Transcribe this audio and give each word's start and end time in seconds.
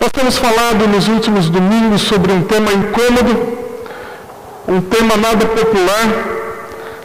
Nós 0.00 0.10
temos 0.12 0.38
falado 0.38 0.88
nos 0.88 1.08
últimos 1.08 1.50
domingos 1.50 2.00
sobre 2.00 2.32
um 2.32 2.42
tema 2.42 2.72
incômodo, 2.72 3.58
um 4.66 4.80
tema 4.80 5.14
nada 5.18 5.44
popular. 5.44 6.08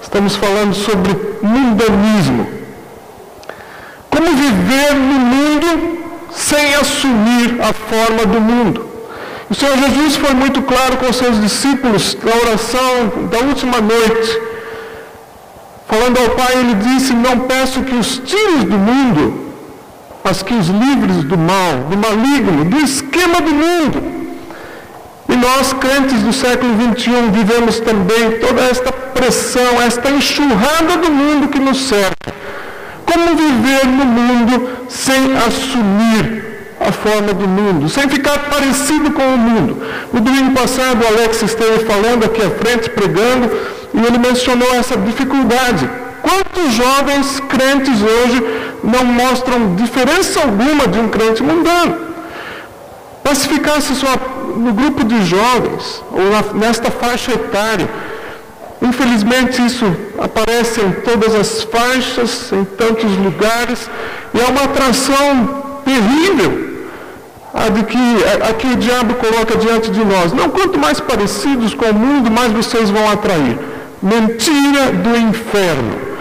Estamos 0.02 0.38
falando 0.38 0.74
sobre 0.74 1.12
mundanismo. 1.42 2.47
Como 4.10 4.28
viver 4.28 4.94
no 4.94 5.20
mundo 5.20 6.00
sem 6.31 6.76
assumir 6.76 7.60
a 7.62 7.73
forma 7.73 8.26
do 8.26 8.40
mundo. 8.40 8.86
O 9.50 9.54
Senhor 9.54 9.78
Jesus 9.78 10.16
foi 10.16 10.34
muito 10.34 10.62
claro 10.62 10.96
com 10.96 11.12
seus 11.12 11.42
discípulos 11.42 12.18
na 12.24 12.34
oração 12.34 13.28
da 13.30 13.40
última 13.40 13.82
noite. 13.82 14.42
Falando 15.86 16.18
ao 16.18 16.30
Pai, 16.30 16.54
ele 16.59 16.76
disse: 16.76 17.14
Não 17.14 17.41
peço 17.41 17.84
que 17.84 17.94
os 17.94 18.20
tires 18.20 18.64
do 18.64 18.77
mundo, 18.77 19.45
mas 20.26 20.41
que 20.41 20.55
os 20.55 20.70
livres 20.70 21.23
do 21.23 21.38
mal, 21.38 21.85
do 21.88 21.95
maligno, 21.95 22.66
do 22.66 22.77
esquema 22.77 23.39
do 23.39 23.52
mundo. 23.52 24.03
E 25.29 25.35
nós, 25.35 25.71
crentes 25.73 26.20
do 26.23 26.33
século 26.33 26.73
XXI, 26.73 27.29
vivemos 27.31 27.79
também 27.79 28.39
toda 28.39 28.63
esta 28.63 28.91
pressão, 28.91 29.80
esta 29.85 30.09
enxurrada 30.09 30.97
do 30.97 31.11
mundo 31.11 31.47
que 31.47 31.59
nos 31.59 31.77
cerca. 31.77 32.33
Como 33.05 33.38
viver 33.38 33.85
no 33.85 34.05
mundo 34.05 34.69
sem 34.89 35.38
assumir 35.47 36.44
a 36.80 36.91
forma 36.91 37.31
do 37.31 37.47
mundo, 37.47 37.88
sem 37.88 38.09
ficar 38.09 38.39
parecido 38.49 39.11
com 39.11 39.21
o 39.21 39.38
mundo. 39.38 39.83
No 40.11 40.21
domingo 40.21 40.53
passado, 40.59 41.03
o 41.03 41.07
Alex 41.07 41.44
esteve 41.44 41.85
falando 41.85 42.25
aqui 42.25 42.41
à 42.41 42.49
frente, 42.49 42.89
pregando, 42.89 43.52
e 43.94 43.99
ele 44.03 44.17
mencionou 44.17 44.73
essa 44.73 44.97
dificuldade. 44.97 45.88
Quantos 46.23 46.73
jovens 46.73 47.39
crentes 47.47 48.02
hoje 48.02 48.64
não 48.85 49.03
mostram 49.05 49.75
diferença 49.75 50.41
alguma 50.41 50.88
de 50.88 50.99
um 50.99 51.09
crente 51.09 51.41
mundano? 51.44 51.98
Mas 53.23 53.39
se 53.39 53.48
ficasse 53.48 53.95
só 53.95 54.08
no 54.55 54.71
grupo 54.71 55.03
de 55.03 55.25
jovens, 55.25 56.03
ou 56.11 56.58
nesta 56.59 56.91
faixa 56.91 57.31
etária, 57.31 57.89
infelizmente 58.81 59.66
isso 59.66 59.86
aparece 60.19 60.81
em 60.81 60.91
todas 60.91 61.33
as 61.33 61.63
faixas, 61.63 62.52
em 62.52 62.63
tantos 62.63 63.17
lugares, 63.17 63.89
e 64.33 64.39
é 64.39 64.45
uma 64.45 64.63
atração 64.63 65.63
terrível 65.83 66.66
a 67.56 67.69
de 67.69 67.83
que, 67.83 67.97
a, 67.97 68.50
a 68.50 68.53
que 68.53 68.67
o 68.67 68.75
diabo 68.75 69.16
coloca 69.16 69.58
diante 69.58 69.89
de 69.89 70.03
nós. 70.03 70.33
Não, 70.33 70.50
quanto 70.50 70.78
mais 70.78 71.00
parecidos 71.00 71.73
com 71.73 71.86
o 71.86 71.94
mundo, 71.94 72.30
mais 72.30 72.52
vocês 72.52 72.89
vão 72.89 73.09
atrair. 73.09 73.58
Mentira 74.02 74.91
do 74.91 75.17
inferno. 75.17 76.14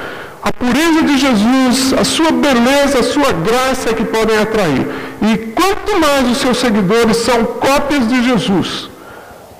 A 0.44 0.52
pureza 0.52 1.02
de 1.02 1.16
Jesus, 1.16 1.94
a 1.98 2.04
sua 2.04 2.30
beleza, 2.30 2.98
a 2.98 3.02
sua 3.02 3.32
graça 3.32 3.88
é 3.88 3.94
que 3.94 4.04
podem 4.04 4.36
atrair. 4.36 4.86
E 5.22 5.38
quanto 5.52 5.98
mais 5.98 6.30
os 6.30 6.36
seus 6.36 6.58
seguidores 6.58 7.16
são 7.16 7.44
cópias 7.44 8.06
de 8.06 8.22
Jesus, 8.22 8.90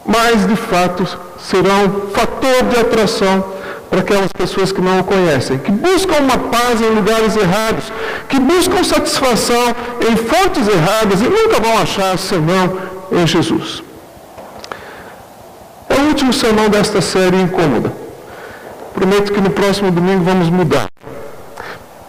mais 0.05 0.47
de 0.47 0.55
fato 0.57 1.09
serão 1.41 2.11
fator 2.13 2.65
de 2.69 2.79
atração 2.79 3.43
para 3.89 4.01
aquelas 4.01 4.31
pessoas 4.31 4.73
que 4.73 4.83
não 4.83 5.01
o 5.01 5.05
conhecem, 5.05 5.57
que 5.57 5.73
buscam 5.73 6.19
uma 6.21 6.37
paz 6.37 6.83
em 6.83 6.91
lugares 6.91 7.35
errados, 7.35 7.85
que 8.29 8.39
buscam 8.39 8.85
satisfação 8.85 9.75
em 10.07 10.17
fontes 10.17 10.69
erradas 10.69 11.23
e 11.23 11.25
nunca 11.25 11.61
vão 11.61 11.79
achar 11.79 12.19
senão 12.19 12.79
em 13.11 13.27
Jesus. 13.27 13.83
É 15.89 15.95
o 15.95 16.09
último 16.09 16.33
sermão 16.35 16.69
desta 16.69 17.01
série 17.01 17.41
incômoda. 17.41 18.04
Prometo 18.95 19.33
que 19.33 19.41
no 19.41 19.51
próximo 19.51 19.91
domingo 19.91 20.23
vamos 20.23 20.49
mudar. 20.49 20.89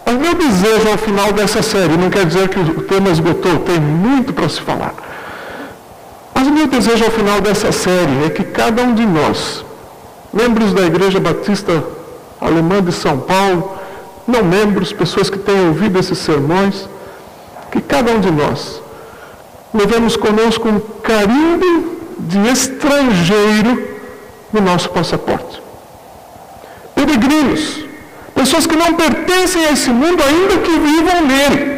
Mas 0.05 0.16
meu 0.16 0.36
desejo 0.36 0.88
ao 0.88 0.97
final 1.00 1.33
dessa 1.33 1.64
série, 1.64 1.97
não 1.97 2.11
quer 2.11 2.28
dizer 2.28 2.47
que 2.47 2.59
o 2.59 2.83
tema 2.83 3.09
esgotou, 3.09 3.58
tem 3.59 3.80
muito 3.80 4.31
para 4.31 4.47
se 4.47 4.61
falar. 4.61 4.94
Mas 6.33 6.47
o 6.47 6.52
meu 6.52 6.67
desejo 6.67 7.03
ao 7.03 7.09
final 7.09 7.41
dessa 7.41 7.72
série 7.72 8.25
é 8.25 8.30
que 8.30 8.44
cada 8.44 8.83
um 8.83 8.94
de 8.94 9.03
nós, 9.03 9.66
membros 10.31 10.73
da 10.73 10.83
Igreja 10.83 11.19
Batista 11.19 11.83
Alemã 12.40 12.84
de 12.84 12.91
São 12.91 13.18
Paulo, 13.19 13.78
não 14.28 14.44
membros, 14.44 14.94
pessoas 14.94 15.28
que 15.28 15.40
tenham 15.40 15.69
ouvido 15.69 15.97
esses 15.97 16.19
sermões, 16.19 16.88
que 17.72 17.81
cada 17.81 18.12
um 18.12 18.19
de 18.19 18.29
nós 18.29 18.79
levemos 19.74 20.16
conosco 20.16 20.69
um 20.69 20.79
carimbo 20.79 21.95
de 22.19 22.47
estrangeiro 22.47 23.90
no 24.53 24.62
nosso 24.62 24.90
passaporte 24.90 25.64
peregrinos, 27.45 27.85
pessoas 28.33 28.66
que 28.67 28.75
não 28.75 28.94
pertencem 28.94 29.66
a 29.66 29.72
esse 29.72 29.89
mundo, 29.89 30.22
ainda 30.23 30.57
que 30.57 30.72
vivam 30.72 31.22
nele. 31.25 31.75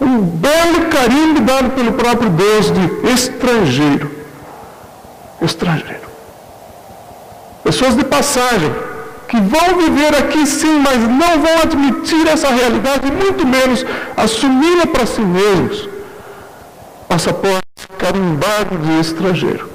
Um 0.00 0.20
belo 0.20 0.86
carimbo 0.90 1.40
dado 1.40 1.70
pelo 1.70 1.92
próprio 1.92 2.30
Deus 2.30 2.72
de 2.72 3.10
estrangeiro. 3.12 4.10
Estrangeiro. 5.42 6.08
Pessoas 7.64 7.96
de 7.96 8.04
passagem, 8.04 8.74
que 9.28 9.36
vão 9.40 9.76
viver 9.76 10.16
aqui 10.16 10.46
sim, 10.46 10.78
mas 10.78 10.98
não 10.98 11.42
vão 11.42 11.62
admitir 11.62 12.26
essa 12.28 12.48
realidade, 12.48 13.10
muito 13.10 13.46
menos 13.46 13.84
assumi-la 14.16 14.86
para 14.86 15.06
si 15.06 15.20
mesmos. 15.20 15.88
Passaporte 17.08 17.62
carimbado 17.98 18.78
de 18.78 19.00
estrangeiro. 19.00 19.68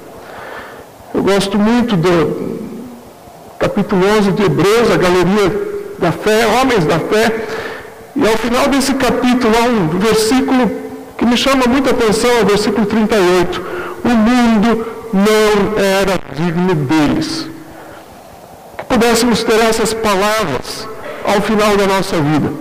Eu 1.14 1.22
gosto 1.22 1.58
muito 1.58 1.96
do, 1.96 2.64
capítulo 3.64 4.02
11 4.18 4.32
de 4.32 4.42
Hebreus, 4.42 4.90
a 4.90 4.96
galeria 4.96 5.48
da 5.98 6.12
fé, 6.12 6.46
homens 6.46 6.84
da 6.84 6.98
fé. 6.98 7.46
E 8.14 8.28
ao 8.28 8.36
final 8.36 8.68
desse 8.68 8.92
capítulo 8.94 9.54
há 9.56 9.62
um 9.66 9.98
versículo 9.98 10.70
que 11.16 11.24
me 11.24 11.36
chama 11.36 11.64
muita 11.66 11.90
atenção, 11.90 12.30
é 12.30 12.42
o 12.42 12.46
versículo 12.46 12.84
38. 12.84 13.62
O 14.04 14.08
mundo 14.08 14.86
não 15.14 15.78
era 15.82 16.20
digno 16.34 16.74
deles. 16.74 17.48
Que 18.76 18.84
pudéssemos 18.84 19.42
ter 19.42 19.58
essas 19.60 19.94
palavras 19.94 20.86
ao 21.24 21.40
final 21.40 21.74
da 21.76 21.86
nossa 21.86 22.16
vida. 22.16 22.52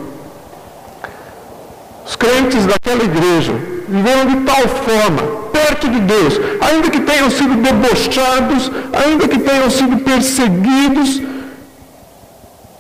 Os 2.06 2.16
crentes 2.16 2.66
daquela 2.66 3.04
igreja 3.04 3.54
viveram 3.90 4.26
de 4.28 4.38
tal 4.46 4.68
forma 4.70 5.43
de 5.90 6.00
Deus, 6.00 6.40
ainda 6.62 6.90
que 6.90 7.00
tenham 7.02 7.30
sido 7.30 7.56
debochados, 7.56 8.72
ainda 8.94 9.28
que 9.28 9.40
tenham 9.40 9.70
sido 9.70 9.98
perseguidos, 9.98 11.22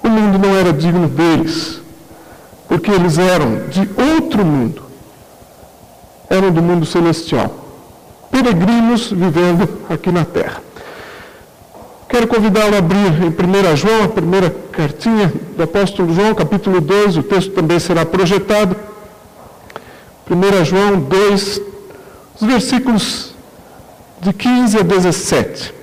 o 0.04 0.09
mundo 0.09 0.40
não 0.40 0.56
era 0.56 0.72
digno 0.74 1.08
deles, 1.08 1.81
porque 2.68 2.92
eles 2.92 3.18
eram 3.18 3.68
de 3.70 3.90
outro 4.16 4.46
mundo, 4.46 4.84
eram 6.30 6.52
do 6.52 6.62
mundo 6.62 6.86
celestial, 6.86 7.54
peregrinos 8.31 9.12
vivendo 9.12 9.68
aqui 9.90 10.12
na 10.12 10.25
terra. 10.25 10.62
Quero 12.10 12.28
convidá-lo 12.28 12.75
a 12.75 12.78
abrir 12.78 13.08
em 13.24 13.30
1 13.30 13.75
João, 13.75 14.04
a 14.04 14.08
primeira 14.08 14.56
cartinha 14.72 15.34
do 15.58 15.64
apóstolo 15.64 16.14
João, 16.14 16.36
capítulo 16.36 16.80
2, 16.80 17.18
o 17.18 17.24
texto 17.24 17.52
também 17.54 17.80
será 17.80 18.06
projetado. 18.06 18.75
1 20.30 20.64
João 20.64 21.00
2, 21.00 21.62
os 22.36 22.48
versículos 22.48 23.34
de 24.22 24.34
15 24.34 24.80
a 24.80 24.82
17. 24.82 25.74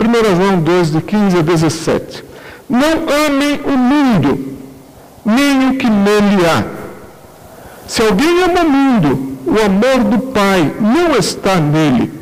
1 0.00 0.36
João 0.36 0.60
2, 0.60 0.90
de 0.92 1.00
15 1.00 1.38
a 1.38 1.42
17. 1.42 2.24
Não 2.68 2.92
amem 3.26 3.60
o 3.64 3.76
mundo, 3.76 4.56
nem 5.24 5.70
o 5.70 5.78
que 5.78 5.88
nele 5.88 6.46
há. 6.46 6.64
Se 7.86 8.02
alguém 8.02 8.42
ama 8.42 8.62
o 8.62 8.70
mundo, 8.70 9.38
o 9.46 9.64
amor 9.64 10.04
do 10.04 10.18
Pai 10.32 10.74
não 10.80 11.16
está 11.16 11.56
nele. 11.56 12.12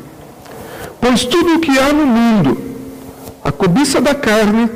Pois 0.99 1.25
tudo 1.25 1.55
o 1.55 1.59
que 1.59 1.77
há 1.77 1.91
no 1.91 2.05
mundo, 2.05 2.57
a 3.43 3.51
cobiça 3.51 3.99
da 3.99 4.15
carne, 4.15 4.69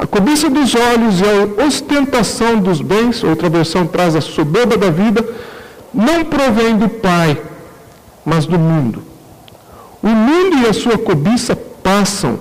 a 0.00 0.06
cobiça 0.06 0.48
dos 0.48 0.74
olhos 0.74 1.20
e 1.20 1.24
a 1.24 1.66
ostentação 1.66 2.58
dos 2.58 2.80
bens, 2.80 3.22
outra 3.22 3.50
versão 3.50 3.86
traz 3.86 4.16
a 4.16 4.22
soberba 4.22 4.74
da 4.78 4.88
vida, 4.88 5.22
não 5.92 6.24
provém 6.24 6.74
do 6.74 6.88
Pai, 6.88 7.38
mas 8.24 8.46
do 8.46 8.58
mundo. 8.58 9.02
O 10.02 10.08
mundo 10.08 10.56
e 10.56 10.66
a 10.66 10.72
sua 10.72 10.96
cobiça 10.96 11.54
passam, 11.54 12.40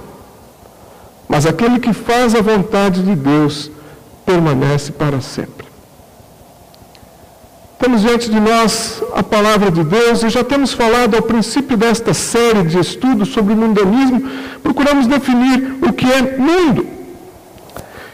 mas 1.28 1.46
aquele 1.46 1.80
que 1.80 1.92
faz 1.92 2.34
a 2.34 2.42
vontade 2.42 3.04
de 3.04 3.14
Deus 3.14 3.70
permanece 4.26 4.94
para 4.94 5.20
sempre. 5.20 5.68
Temos 7.78 8.02
diante 8.02 8.30
de 8.30 8.40
nós 8.40 9.04
a 9.14 9.22
palavra 9.22 9.70
de 9.70 9.84
Deus 9.84 10.24
e 10.24 10.30
já 10.30 10.46
temos 10.46 10.72
falado 10.72 11.18
ao 11.18 11.22
princípio 11.22 11.76
desta 11.76 12.14
série 12.14 12.64
de 12.64 12.80
estudos 12.80 13.28
sobre 13.28 13.54
o 13.54 13.58
mundanismo, 13.58 14.24
procuramos 14.64 15.08
definir 15.08 15.76
o 15.82 15.92
que 15.92 16.10
é 16.10 16.38
mundo. 16.38 16.99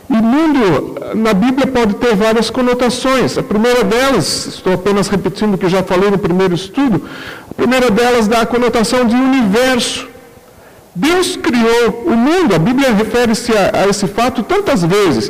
E 0.09 0.13
mundo, 0.13 0.95
na 1.15 1.33
Bíblia, 1.33 1.65
pode 1.65 1.95
ter 1.95 2.15
várias 2.15 2.49
conotações. 2.49 3.37
A 3.37 3.43
primeira 3.43 3.83
delas, 3.83 4.45
estou 4.47 4.73
apenas 4.73 5.07
repetindo 5.07 5.55
o 5.55 5.57
que 5.57 5.67
já 5.67 5.81
falei 5.83 6.11
no 6.11 6.17
primeiro 6.17 6.53
estudo, 6.53 7.01
a 7.49 7.53
primeira 7.53 7.89
delas 7.89 8.27
dá 8.27 8.41
a 8.41 8.45
conotação 8.45 9.05
de 9.05 9.15
universo. 9.15 10.07
Deus 10.93 11.35
criou 11.35 12.03
o 12.05 12.15
mundo, 12.15 12.55
a 12.55 12.59
Bíblia 12.59 12.93
refere-se 12.93 13.51
a, 13.51 13.81
a, 13.81 13.87
esse 13.87 14.07
fato 14.07 14.43
tantas 14.43 14.83
vezes. 14.83 15.29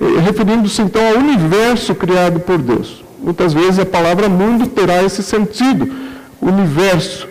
eh, 0.00 0.20
referindo-se 0.24 0.82
então 0.82 1.06
ao 1.06 1.14
universo 1.18 1.94
criado 1.94 2.40
por 2.40 2.58
Deus. 2.58 3.04
Muitas 3.20 3.52
vezes 3.52 3.78
a 3.78 3.86
palavra 3.86 4.28
mundo 4.28 4.66
terá 4.66 5.02
esse 5.02 5.22
sentido, 5.22 5.88
universo. 6.40 7.28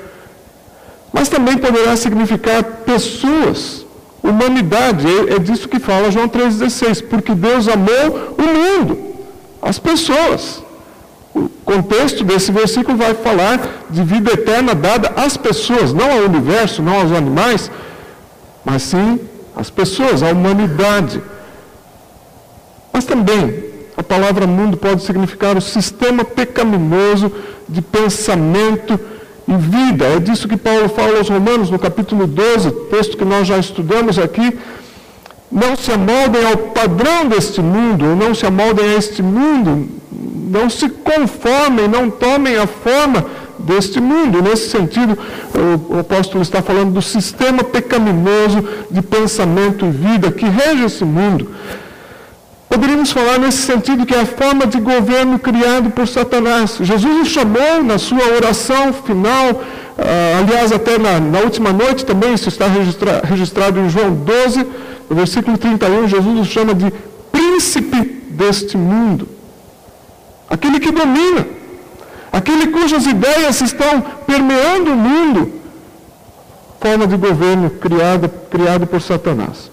Mas 1.12 1.30
também 1.30 1.58
poderá 1.58 1.96
significar 1.96 2.64
pessoas, 2.64 3.83
humanidade. 4.24 5.06
É, 5.08 5.36
é 5.36 5.40
disso 5.40 5.68
que 5.68 5.80
fala 5.80 6.10
João 6.10 6.30
3,16. 6.30 7.06
Porque 7.08 7.36
Deus 7.36 7.68
amou 7.68 8.36
o 8.38 8.42
mundo, 8.42 9.16
as 9.62 9.78
pessoas. 9.78 10.64
O 11.36 11.50
contexto 11.66 12.24
desse 12.24 12.52
versículo 12.52 12.96
vai 12.96 13.14
falar 13.16 13.60
de 13.90 14.04
vida 14.04 14.32
eterna 14.32 14.76
dada 14.76 15.14
às 15.16 15.36
pessoas, 15.36 15.92
não 15.92 16.12
ao 16.12 16.20
universo, 16.20 16.82
não 16.82 17.02
aos 17.02 17.12
animais, 17.12 17.72
mas 18.64 18.84
sim 18.84 19.20
às 19.56 19.70
pessoas, 19.70 20.22
à 20.22 20.30
humanidade. 20.30 21.22
Mas 22.92 23.04
também 23.06 23.64
a 23.98 24.04
palavra 24.04 24.46
mundo 24.46 24.78
pode 24.78 25.04
significar 25.04 25.58
o 25.58 25.62
sistema 25.62 26.24
pecaminoso 26.24 27.32
de 27.68 27.82
pensamento 27.82 29.00
e 29.48 29.56
vida. 29.56 30.06
É 30.06 30.20
disso 30.20 30.48
que 30.48 30.58
Paulo 30.58 30.90
fala 30.90 31.18
aos 31.18 31.30
Romanos 31.30 31.70
no 31.70 31.80
capítulo 31.80 32.28
12, 32.28 32.72
texto 32.90 33.18
que 33.18 33.26
nós 33.26 33.48
já 33.48 33.58
estudamos 33.58 34.18
aqui. 34.18 34.58
Não 35.52 35.76
se 35.76 35.92
amoldem 35.92 36.46
ao 36.46 36.58
padrão 36.58 37.28
deste 37.28 37.62
mundo, 37.62 38.06
ou 38.06 38.16
não 38.16 38.34
se 38.34 38.46
amoldem 38.46 38.86
a 38.86 38.98
este 38.98 39.22
mundo, 39.22 39.88
não 40.50 40.70
se 40.70 40.90
conformem, 40.90 41.88
não 41.88 42.10
tomem 42.10 42.58
a 42.58 42.66
forma 42.66 43.26
deste 43.60 44.00
mundo. 44.00 44.42
Nesse 44.42 44.70
sentido, 44.70 45.18
o, 45.90 46.00
apóstolo 46.00 46.42
está 46.42 46.62
falando 46.62 46.94
do 46.94 47.02
sistema 47.02 47.64
pecaminoso 47.64 48.68
de 48.90 49.02
pensamento 49.02 49.86
e 49.86 49.92
vida 49.92 50.32
que 50.32 50.46
rege 50.46 50.86
esse 50.86 51.06
mundo. 51.06 51.50
Poderíamos 52.74 53.12
falar 53.12 53.38
nesse 53.38 53.62
sentido 53.62 54.04
que 54.04 54.16
é 54.16 54.22
a 54.22 54.26
forma 54.26 54.66
de 54.66 54.80
governo 54.80 55.38
criado 55.38 55.92
por 55.92 56.08
Satanás. 56.08 56.80
Jesus 56.82 57.22
o 57.22 57.24
chamou 57.24 57.84
na 57.84 58.00
sua 58.00 58.26
oração 58.36 58.92
final, 58.92 59.62
ah, 59.96 60.40
aliás, 60.40 60.72
até 60.72 60.98
na, 60.98 61.20
na, 61.20 61.42
última 61.42 61.72
noite 61.72 62.04
também, 62.04 62.34
isso 62.34 62.50
está 62.50 62.66
registra, 62.66 63.22
registrado 63.24 63.80
em 63.80 63.88
João 63.90 64.16
12, 64.16 64.66
no 65.08 65.16
versículo 65.16 65.56
31, 65.56 66.08
Jesus 66.08 66.40
o 66.40 66.46
chama 66.46 66.74
de 66.74 66.92
príncipe 67.32 68.24
deste 68.32 68.76
mundo. 68.76 69.30
Aquele 70.50 70.80
que 70.80 70.92
domina, 70.92 71.46
aquele 72.32 72.70
cujas 72.70 73.06
ideias 73.06 73.62
estão 73.62 74.02
permeando 74.26 74.94
o 74.94 74.96
mundo, 74.96 75.54
forma 76.82 77.06
de 77.06 77.18
governo 77.18 77.70
criada, 77.70 78.28
criado 78.50 78.88
por 78.88 79.00
Satanás. 79.00 79.73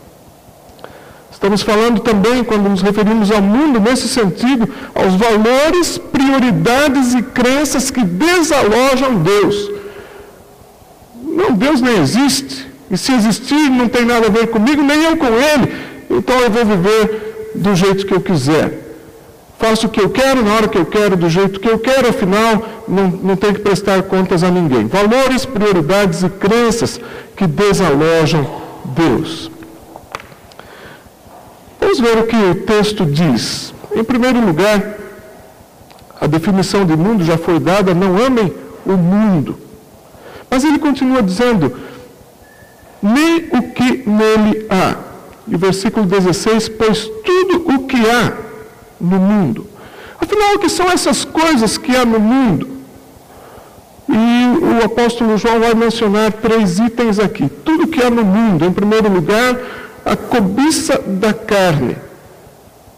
Estamos 1.41 1.63
falando 1.63 2.01
também, 2.01 2.45
quando 2.45 2.69
nos 2.69 2.83
referimos 2.83 3.31
ao 3.31 3.41
mundo, 3.41 3.81
nesse 3.81 4.07
sentido, 4.07 4.69
aos 4.95 5.15
valores, 5.15 5.97
prioridades 5.97 7.15
e 7.15 7.23
crenças 7.23 7.91
que 7.91 8.05
desalojam 8.05 9.23
Deus. 9.23 9.71
Não, 11.25 11.53
Deus 11.53 11.81
nem 11.81 11.97
existe. 11.99 12.67
E 12.91 12.99
se 12.99 13.15
existir, 13.15 13.71
não 13.71 13.89
tem 13.89 14.05
nada 14.05 14.27
a 14.27 14.31
ver 14.31 14.49
comigo, 14.49 14.83
nem 14.83 15.03
eu 15.05 15.17
com 15.17 15.29
Ele. 15.29 15.73
Então 16.11 16.39
eu 16.41 16.51
vou 16.51 16.67
viver 16.67 17.53
do 17.55 17.75
jeito 17.75 18.05
que 18.05 18.13
eu 18.13 18.21
quiser. 18.21 18.79
Faço 19.59 19.87
o 19.87 19.91
que 19.91 20.03
eu 20.03 20.11
quero, 20.11 20.45
na 20.45 20.53
hora 20.53 20.69
que 20.69 20.77
eu 20.77 20.85
quero, 20.85 21.17
do 21.17 21.31
jeito 21.31 21.59
que 21.59 21.71
eu 21.71 21.79
quero, 21.79 22.11
afinal, 22.11 22.69
não, 22.87 23.09
não 23.09 23.35
tenho 23.35 23.55
que 23.55 23.61
prestar 23.61 24.03
contas 24.03 24.45
a 24.45 24.51
ninguém. 24.51 24.87
Valores, 24.89 25.47
prioridades 25.47 26.23
e 26.23 26.29
crenças 26.29 27.01
que 27.35 27.47
desalojam 27.47 28.47
Deus. 28.85 29.51
Vamos 31.81 31.99
ver 31.99 32.19
o 32.19 32.27
que 32.27 32.37
o 32.37 32.55
texto 32.55 33.05
diz. 33.05 33.73
Em 33.95 34.05
primeiro 34.05 34.45
lugar, 34.45 34.99
a 36.21 36.27
definição 36.27 36.85
de 36.85 36.95
mundo 36.97 37.25
já 37.25 37.39
foi 37.39 37.59
dada, 37.59 37.95
não 37.95 38.17
amem 38.17 38.53
o 38.85 38.93
mundo. 38.93 39.59
Mas 40.51 40.65
ele 40.65 40.79
continua 40.79 41.23
dizendo, 41.23 41.77
nem 43.03 43.49
o 43.53 43.73
que 43.73 44.09
nele 44.09 44.67
há. 44.69 44.97
E 45.49 45.57
versículo 45.57 46.07
16, 46.07 46.69
pois 46.69 47.11
tudo 47.25 47.75
o 47.75 47.87
que 47.87 47.97
há 48.09 48.33
no 49.01 49.19
mundo. 49.19 49.67
Afinal, 50.21 50.55
o 50.55 50.59
que 50.59 50.69
são 50.69 50.91
essas 50.91 51.25
coisas 51.25 51.79
que 51.79 51.97
há 51.97 52.05
no 52.05 52.21
mundo? 52.21 52.69
E 54.09 54.81
o 54.83 54.85
apóstolo 54.85 55.39
João 55.39 55.61
vai 55.61 55.73
mencionar 55.75 56.33
três 56.33 56.79
itens 56.79 57.19
aqui. 57.19 57.49
Tudo 57.65 57.87
que 57.87 58.03
há 58.03 58.11
no 58.11 58.25
mundo, 58.25 58.65
em 58.65 58.73
primeiro 58.73 59.09
lugar, 59.09 59.57
a 60.05 60.17
cobiça 60.17 60.99
da 60.99 61.33
carne. 61.33 61.97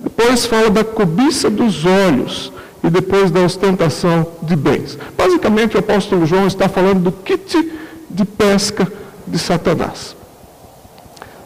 Depois 0.01 0.47
fala 0.47 0.71
da 0.71 0.85
cobiça 0.85 1.49
dos 1.49 1.85
olhos 1.85 2.53
e 2.83 2.91
depois 2.91 3.31
da 3.31 3.41
ostentação 3.41 4.27
de 4.43 4.57
bens. 4.57 4.99
Basicamente, 5.17 5.77
o 5.77 5.81
apóstolo 5.81 6.27
João 6.27 6.47
está 6.47 6.69
falando 6.69 7.01
do 7.01 7.13
kit 7.13 7.73
de 8.11 8.25
pesca 8.25 8.91
de 9.27 9.39
Satanás. 9.39 10.17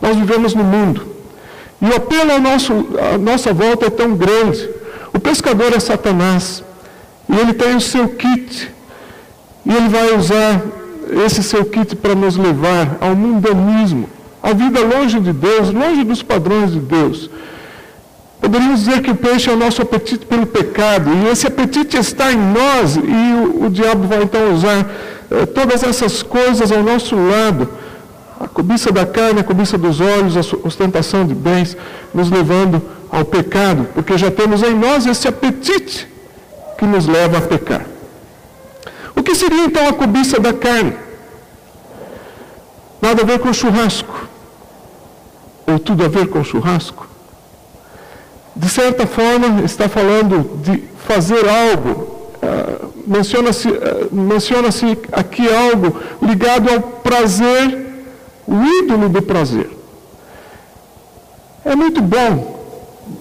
Nós 0.00 0.16
vivemos 0.16 0.54
no 0.54 0.64
mundo 0.64 1.16
e 1.80 1.86
o 1.86 1.96
apelo 1.96 2.32
ao 2.32 2.40
nosso, 2.40 2.72
à 3.12 3.18
nossa 3.18 3.52
volta 3.52 3.86
é 3.86 3.90
tão 3.90 4.14
grande. 4.14 4.68
O 5.12 5.18
pescador 5.18 5.72
é 5.74 5.80
Satanás 5.80 6.62
e 7.28 7.36
ele 7.36 7.52
tem 7.52 7.76
o 7.76 7.80
seu 7.80 8.08
kit 8.08 8.70
e 9.64 9.74
ele 9.74 9.88
vai 9.88 10.16
usar 10.16 10.62
esse 11.24 11.42
seu 11.42 11.64
kit 11.64 11.94
para 11.96 12.14
nos 12.14 12.36
levar 12.36 12.96
ao 13.00 13.14
mundanismo, 13.14 14.08
a 14.46 14.52
vida 14.52 14.78
longe 14.81 15.19
de 15.19 15.32
Deus, 15.32 15.72
longe 15.72 16.04
dos 16.04 16.22
padrões 16.22 16.70
de 16.70 16.78
Deus. 16.78 17.28
Poderíamos 18.40 18.84
dizer 18.84 19.02
que 19.02 19.10
o 19.10 19.16
peixe 19.16 19.50
é 19.50 19.52
o 19.52 19.56
nosso 19.56 19.82
apetite 19.82 20.25
pelo 20.25 20.46
pecado, 20.46 21.10
e 21.12 21.28
esse 21.31 21.48
apetite 21.48 21.96
está 21.96 22.32
em 22.32 22.38
nós, 22.38 22.94
e 22.94 23.00
o, 23.60 23.64
o 23.64 23.70
diabo 23.70 24.06
vai 24.06 24.22
então 24.22 24.54
usar 24.54 24.88
eh, 25.32 25.46
todas 25.46 25.82
essas 25.82 26.22
coisas 26.22 26.70
ao 26.70 26.81
nosso 26.81 27.16
lado. 27.16 27.69
A 28.38 28.46
cobiça 28.46 28.93
da 28.93 29.04
carne, 29.04 29.40
a 29.40 29.43
cobiça 29.43 29.76
dos 29.76 30.00
olhos, 30.00 30.37
a 30.37 30.40
ostentação 30.62 31.26
de 31.26 31.34
bens, 31.34 31.76
nos 32.14 32.31
levando 32.31 32.81
ao 33.10 33.25
pecado, 33.25 33.88
porque 33.94 34.16
já 34.16 34.31
temos 34.31 34.62
em 34.62 34.75
nós 34.75 35.06
esse 35.06 35.26
apetite 35.26 36.06
que 36.78 36.87
nos 36.87 37.08
leva 37.08 37.38
a 37.38 37.40
pecar. 37.40 37.84
O 39.16 39.25
que 39.25 39.34
seria 39.34 39.64
então 39.64 39.88
a 39.88 39.92
cobiça 39.92 40.38
da 40.38 40.52
carne? 40.52 40.92
Nada 43.02 43.22
a 43.22 43.25
ver 43.25 43.40
com 43.40 43.52
churrasco 43.52 44.35
ou 45.66 45.78
tudo 45.78 46.04
a 46.04 46.08
ver 46.08 46.28
com 46.28 46.42
churrasco? 46.44 47.08
De 48.54 48.68
certa 48.68 49.06
forma, 49.06 49.64
está 49.64 49.88
falando 49.88 50.62
de 50.62 50.82
fazer 51.06 51.46
algo. 51.48 52.16
Uh, 52.37 52.87
Menciona-se 53.06 53.68
uh, 53.68 54.08
menciona 54.11 54.68
aqui 55.12 55.46
algo 55.49 56.00
ligado 56.20 56.68
ao 56.70 56.80
prazer, 56.80 57.87
o 58.46 58.64
ídolo 58.82 59.08
do 59.08 59.23
prazer. 59.23 59.70
É 61.64 61.76
muito 61.76 62.00
bom 62.00 62.56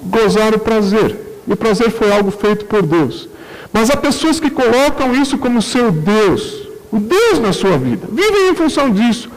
gozar 0.05 0.55
o 0.55 0.59
prazer. 0.59 1.41
E 1.47 1.53
o 1.53 1.57
prazer 1.57 1.91
foi 1.91 2.11
algo 2.11 2.31
feito 2.31 2.65
por 2.65 2.81
Deus. 2.81 3.29
Mas 3.71 3.89
há 3.89 3.97
pessoas 3.97 4.39
que 4.39 4.49
colocam 4.49 5.13
isso 5.13 5.37
como 5.37 5.61
seu 5.61 5.91
Deus, 5.91 6.67
o 6.91 6.97
Deus 6.97 7.39
na 7.39 7.53
sua 7.53 7.77
vida. 7.77 8.07
Vivem 8.09 8.49
em 8.49 8.55
função 8.55 8.89
disso 8.89 9.29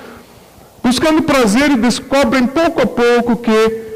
buscando 0.82 1.22
prazer 1.22 1.70
e 1.70 1.76
descobrem 1.76 2.46
pouco 2.46 2.82
a 2.82 2.86
pouco 2.86 3.36
que 3.36 3.88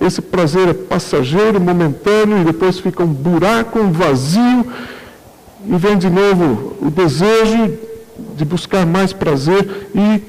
esse 0.00 0.20
prazer 0.20 0.68
é 0.68 0.74
passageiro, 0.74 1.60
momentâneo, 1.60 2.38
e 2.38 2.44
depois 2.44 2.78
fica 2.78 3.02
um 3.02 3.06
buraco, 3.06 3.78
um 3.78 3.90
vazio, 3.90 4.66
e 5.64 5.76
vem 5.76 5.96
de 5.96 6.10
novo 6.10 6.76
o 6.80 6.90
desejo 6.90 7.78
de 8.36 8.44
buscar 8.44 8.86
mais 8.86 9.12
prazer 9.12 9.88
e 9.94 10.22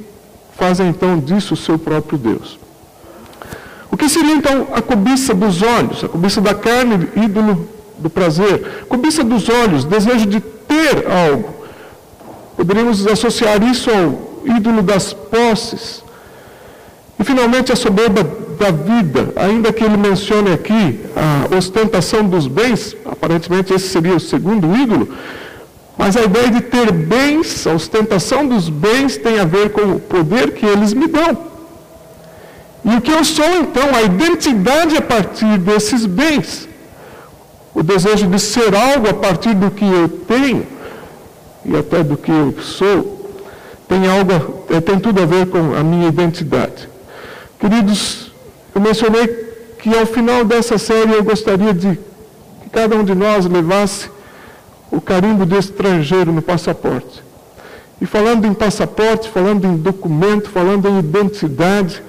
fazem 0.57 0.89
então 0.89 1.19
disso 1.19 1.53
o 1.53 1.57
seu 1.57 1.77
próprio 1.77 2.17
Deus. 2.17 2.59
O 3.91 3.97
que 3.97 4.09
seria 4.09 4.33
então 4.33 4.67
a 4.73 4.81
cobiça 4.81 5.33
dos 5.33 5.61
olhos, 5.61 6.03
a 6.03 6.07
cobiça 6.07 6.41
da 6.41 6.53
carne, 6.53 7.07
ídolo 7.15 7.67
do 7.97 8.09
prazer? 8.09 8.85
Cobiça 8.87 9.23
dos 9.23 9.47
olhos, 9.49 9.85
desejo 9.85 10.25
de 10.25 10.39
ter 10.39 11.05
algo. 11.09 11.55
Poderíamos 12.55 13.05
associar 13.05 13.61
isso 13.63 13.89
ao 13.89 14.26
ídolo 14.55 14.81
das 14.81 15.13
posses. 15.13 16.03
E 17.19 17.23
finalmente 17.23 17.71
a 17.71 17.75
soberba 17.75 18.23
da 18.59 18.71
vida, 18.71 19.33
ainda 19.35 19.73
que 19.73 19.83
ele 19.83 19.97
mencione 19.97 20.51
aqui 20.51 20.99
a 21.15 21.55
ostentação 21.55 22.23
dos 22.23 22.47
bens, 22.47 22.95
aparentemente 23.05 23.73
esse 23.73 23.87
seria 23.87 24.15
o 24.15 24.19
segundo 24.19 24.75
ídolo, 24.75 25.09
mas 25.97 26.15
a 26.15 26.23
ideia 26.23 26.51
de 26.51 26.61
ter 26.61 26.91
bens, 26.91 27.65
a 27.65 27.73
ostentação 27.73 28.47
dos 28.47 28.69
bens 28.69 29.17
tem 29.17 29.39
a 29.39 29.45
ver 29.45 29.71
com 29.71 29.93
o 29.93 29.99
poder 29.99 30.51
que 30.51 30.65
eles 30.65 30.93
me 30.93 31.07
dão. 31.07 31.47
E 32.85 32.95
o 32.95 33.01
que 33.01 33.11
eu 33.11 33.23
sou 33.25 33.45
então, 33.61 33.83
a 33.95 34.03
identidade 34.03 34.95
a 34.95 35.01
partir 35.01 35.57
desses 35.57 36.05
bens. 36.05 36.69
O 37.73 37.83
desejo 37.83 38.27
de 38.27 38.39
ser 38.39 38.73
algo 38.75 39.09
a 39.09 39.13
partir 39.13 39.53
do 39.53 39.69
que 39.69 39.85
eu 39.85 40.07
tenho 40.07 40.65
e 41.65 41.75
até 41.75 42.01
do 42.01 42.15
que 42.15 42.31
eu 42.31 42.55
sou 42.61 43.16
tem 43.87 44.07
algo, 44.07 44.65
eh, 44.69 44.81
tem 44.81 44.99
tudo 44.99 45.21
a 45.21 45.25
ver 45.25 45.47
com 45.47 45.75
a 45.75 45.83
minha 45.83 46.07
identidade. 46.07 46.89
Queridos, 47.59 48.31
eu 48.75 48.81
mencionei 48.81 49.27
que 49.79 49.95
ao 49.97 50.05
final 50.05 50.43
dessa 50.43 50.77
série 50.77 51.13
eu 51.13 51.23
gostaria 51.23 51.73
de 51.73 51.97
que 52.61 52.69
cada 52.69 52.95
um 52.95 53.03
de 53.03 53.15
nós 53.15 53.45
levasse 53.45 54.09
o 54.91 54.99
carimbo 54.99 55.45
de 55.45 55.57
estrangeiro 55.57 56.31
no 56.31 56.41
passaporte. 56.41 57.23
E 57.99 58.05
falando 58.05 58.45
em 58.45 58.53
passaporte, 58.53 59.29
falando 59.29 59.65
em 59.65 59.75
documento, 59.75 60.49
falando 60.49 60.87
em 60.87 60.99
identidade, 60.99 62.03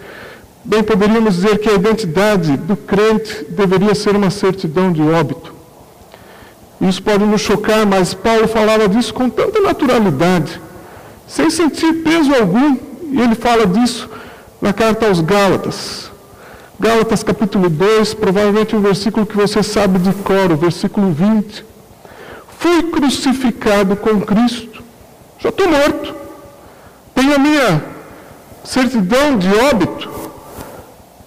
bem 0.65 0.83
poderíamos 0.83 1.37
dizer 1.37 1.59
que 1.59 1.69
a 1.69 1.75
identidade 1.75 2.57
do 2.57 2.77
crente 2.77 3.47
deveria 3.49 3.95
ser 3.95 4.15
uma 4.15 4.31
certidão 4.31 4.93
de 4.93 5.01
óbito. 5.01 5.55
Isso 6.81 7.03
pode 7.03 7.25
nos 7.25 7.41
chocar, 7.41 7.87
mas 7.87 8.15
Paulo 8.15 8.47
falava 8.47 8.89
disso 8.89 9.13
com 9.15 9.29
tanta 9.29 9.61
naturalidade, 9.61 10.61
sem 11.29 11.51
sentir 11.51 12.03
peso 12.03 12.35
algum, 12.35 12.77
e 13.13 13.21
ele 13.21 13.35
fala 13.35 13.67
disso 13.67 14.09
na 14.61 14.73
carta 14.73 15.07
aos 15.07 15.21
Gálatas. 15.21 16.11
Gálatas 16.81 17.23
capítulo 17.23 17.69
2, 17.69 18.15
provavelmente 18.15 18.75
um 18.75 18.81
versículo 18.81 19.27
que 19.27 19.37
você 19.37 19.63
sabe 19.63 19.99
de 19.99 20.13
cor, 20.13 20.51
o 20.51 20.57
versículo 20.57 21.13
20. 21.13 21.65
Fui 22.59 22.83
crucificado 22.85 23.95
com 23.97 24.21
Cristo. 24.21 24.83
Já 25.39 25.51
estou 25.51 25.69
morto. 25.69 26.15
Tenho 27.15 27.35
a 27.35 27.39
minha 27.39 27.85
certidão 28.65 29.37
de 29.39 29.49
óbito 29.55 30.09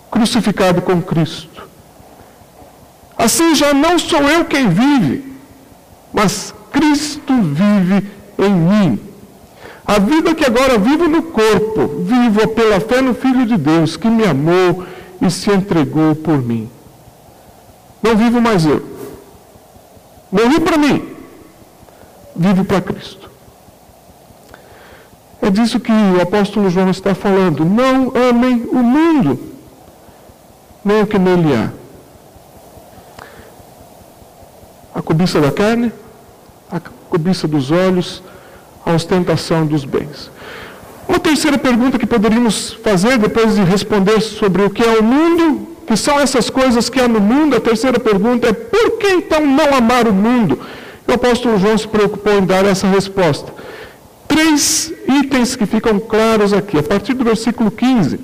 crucificado 0.09 0.81
com 0.81 1.01
Cristo. 1.01 1.63
Assim 3.17 3.53
já 3.53 3.73
não 3.73 3.99
sou 3.99 4.21
eu 4.23 4.45
quem 4.45 4.67
vive, 4.69 5.35
mas 6.11 6.53
Cristo 6.71 7.33
vive 7.41 8.07
em 8.39 8.51
mim. 8.51 9.10
A 9.85 9.99
vida 9.99 10.35
que 10.35 10.45
agora 10.45 10.77
vivo 10.77 11.07
no 11.07 11.23
corpo, 11.23 11.87
vivo 12.03 12.47
pela 12.49 12.79
fé 12.79 13.01
no 13.01 13.13
Filho 13.13 13.45
de 13.45 13.57
Deus, 13.57 13.97
que 13.97 14.07
me 14.07 14.23
amou 14.25 14.85
e 15.21 15.29
se 15.29 15.51
entregou 15.51 16.15
por 16.15 16.37
mim. 16.37 16.69
Não 18.01 18.15
vivo 18.15 18.41
mais 18.41 18.65
eu. 18.65 18.83
Morri 20.31 20.59
para 20.59 20.77
mim. 20.77 21.09
Vivo 22.35 22.63
para 22.63 22.81
Cristo. 22.81 23.29
É 25.41 25.49
disso 25.49 25.79
que 25.79 25.91
o 25.91 26.21
apóstolo 26.21 26.69
João 26.69 26.89
está 26.89 27.13
falando. 27.13 27.65
Não 27.65 28.13
amem 28.15 28.67
o 28.71 28.77
mundo, 28.77 29.39
nem 30.85 31.01
o 31.01 31.07
que 31.07 31.17
nele 31.17 31.53
há. 31.53 31.71
A 34.93 35.01
cobiça 35.01 35.41
da 35.41 35.51
carne, 35.51 35.91
a 36.71 36.79
cobiça 37.09 37.47
dos 37.47 37.71
olhos, 37.71 38.21
a 38.85 38.93
ostentação 38.93 39.65
dos 39.65 39.85
bens. 39.85 40.29
Uma 41.07 41.19
terceira 41.19 41.57
pergunta 41.57 41.99
que 41.99 42.05
poderíamos 42.05 42.73
fazer 42.83 43.17
depois 43.17 43.55
de 43.55 43.63
responder 43.63 44.21
sobre 44.21 44.63
o 44.63 44.69
que 44.69 44.83
é 44.83 44.99
o 44.99 45.03
mundo, 45.03 45.67
que 45.85 45.97
são 45.97 46.19
essas 46.19 46.49
coisas 46.49 46.89
que 46.89 46.99
há 46.99 47.07
no 47.07 47.19
mundo, 47.19 47.55
a 47.55 47.59
terceira 47.59 47.99
pergunta 47.99 48.47
é 48.47 48.53
por 48.53 48.97
que 48.97 49.07
então 49.07 49.45
não 49.45 49.75
amar 49.75 50.07
o 50.07 50.13
mundo? 50.13 50.59
O 51.07 51.11
apóstolo 51.11 51.57
João 51.59 51.77
se 51.77 51.87
preocupou 51.87 52.37
em 52.37 52.45
dar 52.45 52.63
essa 52.65 52.87
resposta. 52.87 53.53
Três 54.27 54.93
itens 55.05 55.55
que 55.57 55.65
ficam 55.65 55.99
claros 55.99 56.53
aqui, 56.53 56.77
a 56.77 56.83
partir 56.83 57.13
do 57.13 57.25
versículo 57.25 57.69
15. 57.69 58.19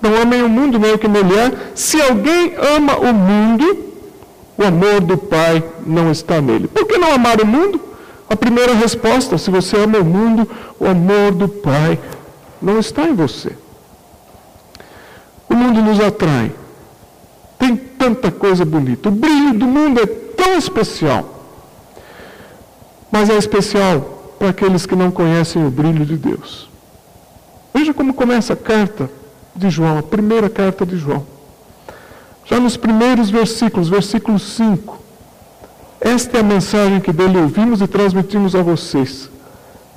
Não 0.00 0.16
amem 0.16 0.42
o 0.42 0.48
mundo, 0.48 0.78
nem 0.78 0.94
o 0.94 0.98
que 0.98 1.06
nele 1.06 1.38
há. 1.38 1.52
Se 1.74 2.00
alguém 2.00 2.54
ama 2.74 2.96
o 2.96 3.12
mundo, 3.12 3.84
o 4.56 4.64
amor 4.64 5.02
do 5.02 5.18
Pai 5.18 5.62
não 5.86 6.10
está 6.10 6.40
nele. 6.40 6.68
Por 6.68 6.86
que 6.86 6.96
não 6.96 7.12
amar 7.12 7.40
o 7.42 7.46
mundo? 7.46 7.89
A 8.30 8.36
primeira 8.36 8.72
resposta, 8.74 9.36
se 9.36 9.50
você 9.50 9.76
ama 9.76 9.98
o 9.98 10.04
mundo, 10.04 10.48
o 10.78 10.86
amor 10.86 11.32
do 11.32 11.48
Pai 11.48 11.98
não 12.62 12.78
está 12.78 13.02
em 13.02 13.12
você. 13.12 13.56
O 15.48 15.54
mundo 15.54 15.82
nos 15.82 15.98
atrai. 15.98 16.52
Tem 17.58 17.74
tanta 17.76 18.30
coisa 18.30 18.64
bonita. 18.64 19.08
O 19.08 19.12
brilho 19.12 19.58
do 19.58 19.66
mundo 19.66 20.00
é 20.00 20.06
tão 20.06 20.56
especial. 20.56 21.44
Mas 23.10 23.28
é 23.28 23.36
especial 23.36 24.34
para 24.38 24.50
aqueles 24.50 24.86
que 24.86 24.94
não 24.94 25.10
conhecem 25.10 25.66
o 25.66 25.70
brilho 25.70 26.06
de 26.06 26.16
Deus. 26.16 26.70
Veja 27.74 27.92
como 27.92 28.14
começa 28.14 28.52
a 28.52 28.56
carta 28.56 29.10
de 29.56 29.68
João, 29.70 29.98
a 29.98 30.04
primeira 30.04 30.48
carta 30.48 30.86
de 30.86 30.96
João. 30.96 31.26
Já 32.44 32.60
nos 32.60 32.76
primeiros 32.76 33.28
versículos, 33.28 33.88
versículo 33.88 34.38
5. 34.38 34.99
Esta 36.00 36.38
é 36.38 36.40
a 36.40 36.44
mensagem 36.44 37.00
que 37.00 37.12
dele 37.12 37.38
ouvimos 37.38 37.80
e 37.80 37.86
transmitimos 37.86 38.54
a 38.54 38.62
vocês. 38.62 39.30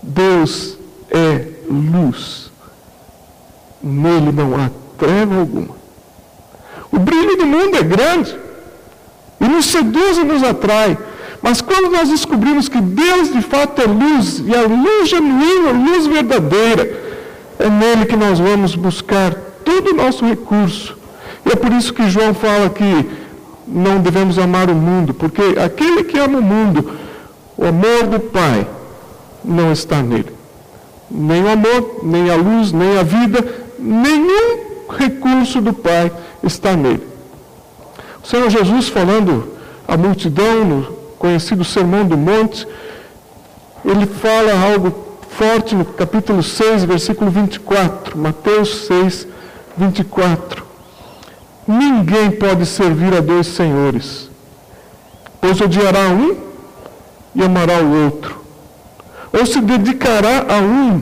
Deus 0.01 0.77
é 1.09 1.47
luz 1.69 2.43
nele 3.83 4.31
não 4.31 4.55
há 4.55 4.69
treva 4.97 5.39
alguma. 5.39 5.75
O 6.89 6.97
brilho 6.97 7.35
do 7.35 7.45
mundo 7.45 7.75
é 7.75 7.83
grande 7.83 8.35
e 9.41 9.45
nos 9.45 9.65
seduz 9.65 10.17
e 10.17 10.23
nos 10.23 10.41
atrai. 10.41 10.97
Mas 11.41 11.59
quando 11.59 11.91
nós 11.91 12.09
descobrimos 12.09 12.69
que 12.69 12.79
Deus 12.79 13.33
de 13.33 13.41
fato 13.41 13.81
é 13.81 13.85
luz, 13.85 14.41
e 14.45 14.55
a 14.55 14.61
luz 14.61 15.09
genuína, 15.09 15.69
a 15.69 15.73
luz 15.73 16.07
verdadeira, 16.07 17.03
é 17.59 17.69
nele 17.69 18.05
que 18.05 18.15
nós 18.15 18.39
vamos 18.39 18.75
buscar 18.75 19.33
todo 19.65 19.91
o 19.91 19.95
nosso 19.95 20.25
recurso. 20.25 20.97
E 21.45 21.51
é 21.51 21.55
por 21.55 21.73
isso 21.73 21.93
que 21.93 22.09
João 22.09 22.33
fala 22.33 22.69
que 22.69 23.09
não 23.73 23.99
devemos 23.99 24.37
amar 24.37 24.69
o 24.69 24.75
mundo, 24.75 25.13
porque 25.13 25.41
aquele 25.59 26.03
que 26.03 26.19
ama 26.19 26.37
o 26.37 26.41
mundo, 26.41 26.91
o 27.57 27.65
amor 27.65 28.07
do 28.07 28.19
Pai, 28.19 28.67
não 29.43 29.71
está 29.71 30.01
nele. 30.01 30.31
Nem 31.09 31.43
o 31.43 31.49
amor, 31.49 32.01
nem 32.03 32.29
a 32.29 32.35
luz, 32.35 32.71
nem 32.71 32.97
a 32.97 33.03
vida, 33.03 33.45
nenhum 33.79 34.59
recurso 34.89 35.59
do 35.59 35.73
Pai 35.73 36.11
está 36.43 36.75
nele. 36.75 37.03
O 38.23 38.27
Senhor 38.27 38.49
Jesus, 38.49 38.87
falando 38.87 39.53
à 39.87 39.97
multidão 39.97 40.63
no 40.63 40.83
conhecido 41.17 41.63
Sermão 41.63 42.05
do 42.05 42.17
Monte, 42.17 42.67
ele 43.83 44.05
fala 44.05 44.71
algo 44.71 44.93
forte 45.29 45.75
no 45.75 45.83
capítulo 45.83 46.43
6, 46.43 46.85
versículo 46.85 47.31
24. 47.31 48.17
Mateus 48.17 48.85
6, 48.87 49.27
24. 49.75 50.62
Ninguém 51.67 52.31
pode 52.31 52.65
servir 52.65 53.13
a 53.13 53.21
dois 53.21 53.47
senhores, 53.47 54.29
pois 55.39 55.59
odiará 55.61 56.09
um 56.09 56.35
e 57.33 57.41
amará 57.41 57.79
o 57.79 58.03
outro, 58.05 58.37
ou 59.31 59.45
se 59.45 59.61
dedicará 59.61 60.45
a 60.49 60.59
um 60.59 61.01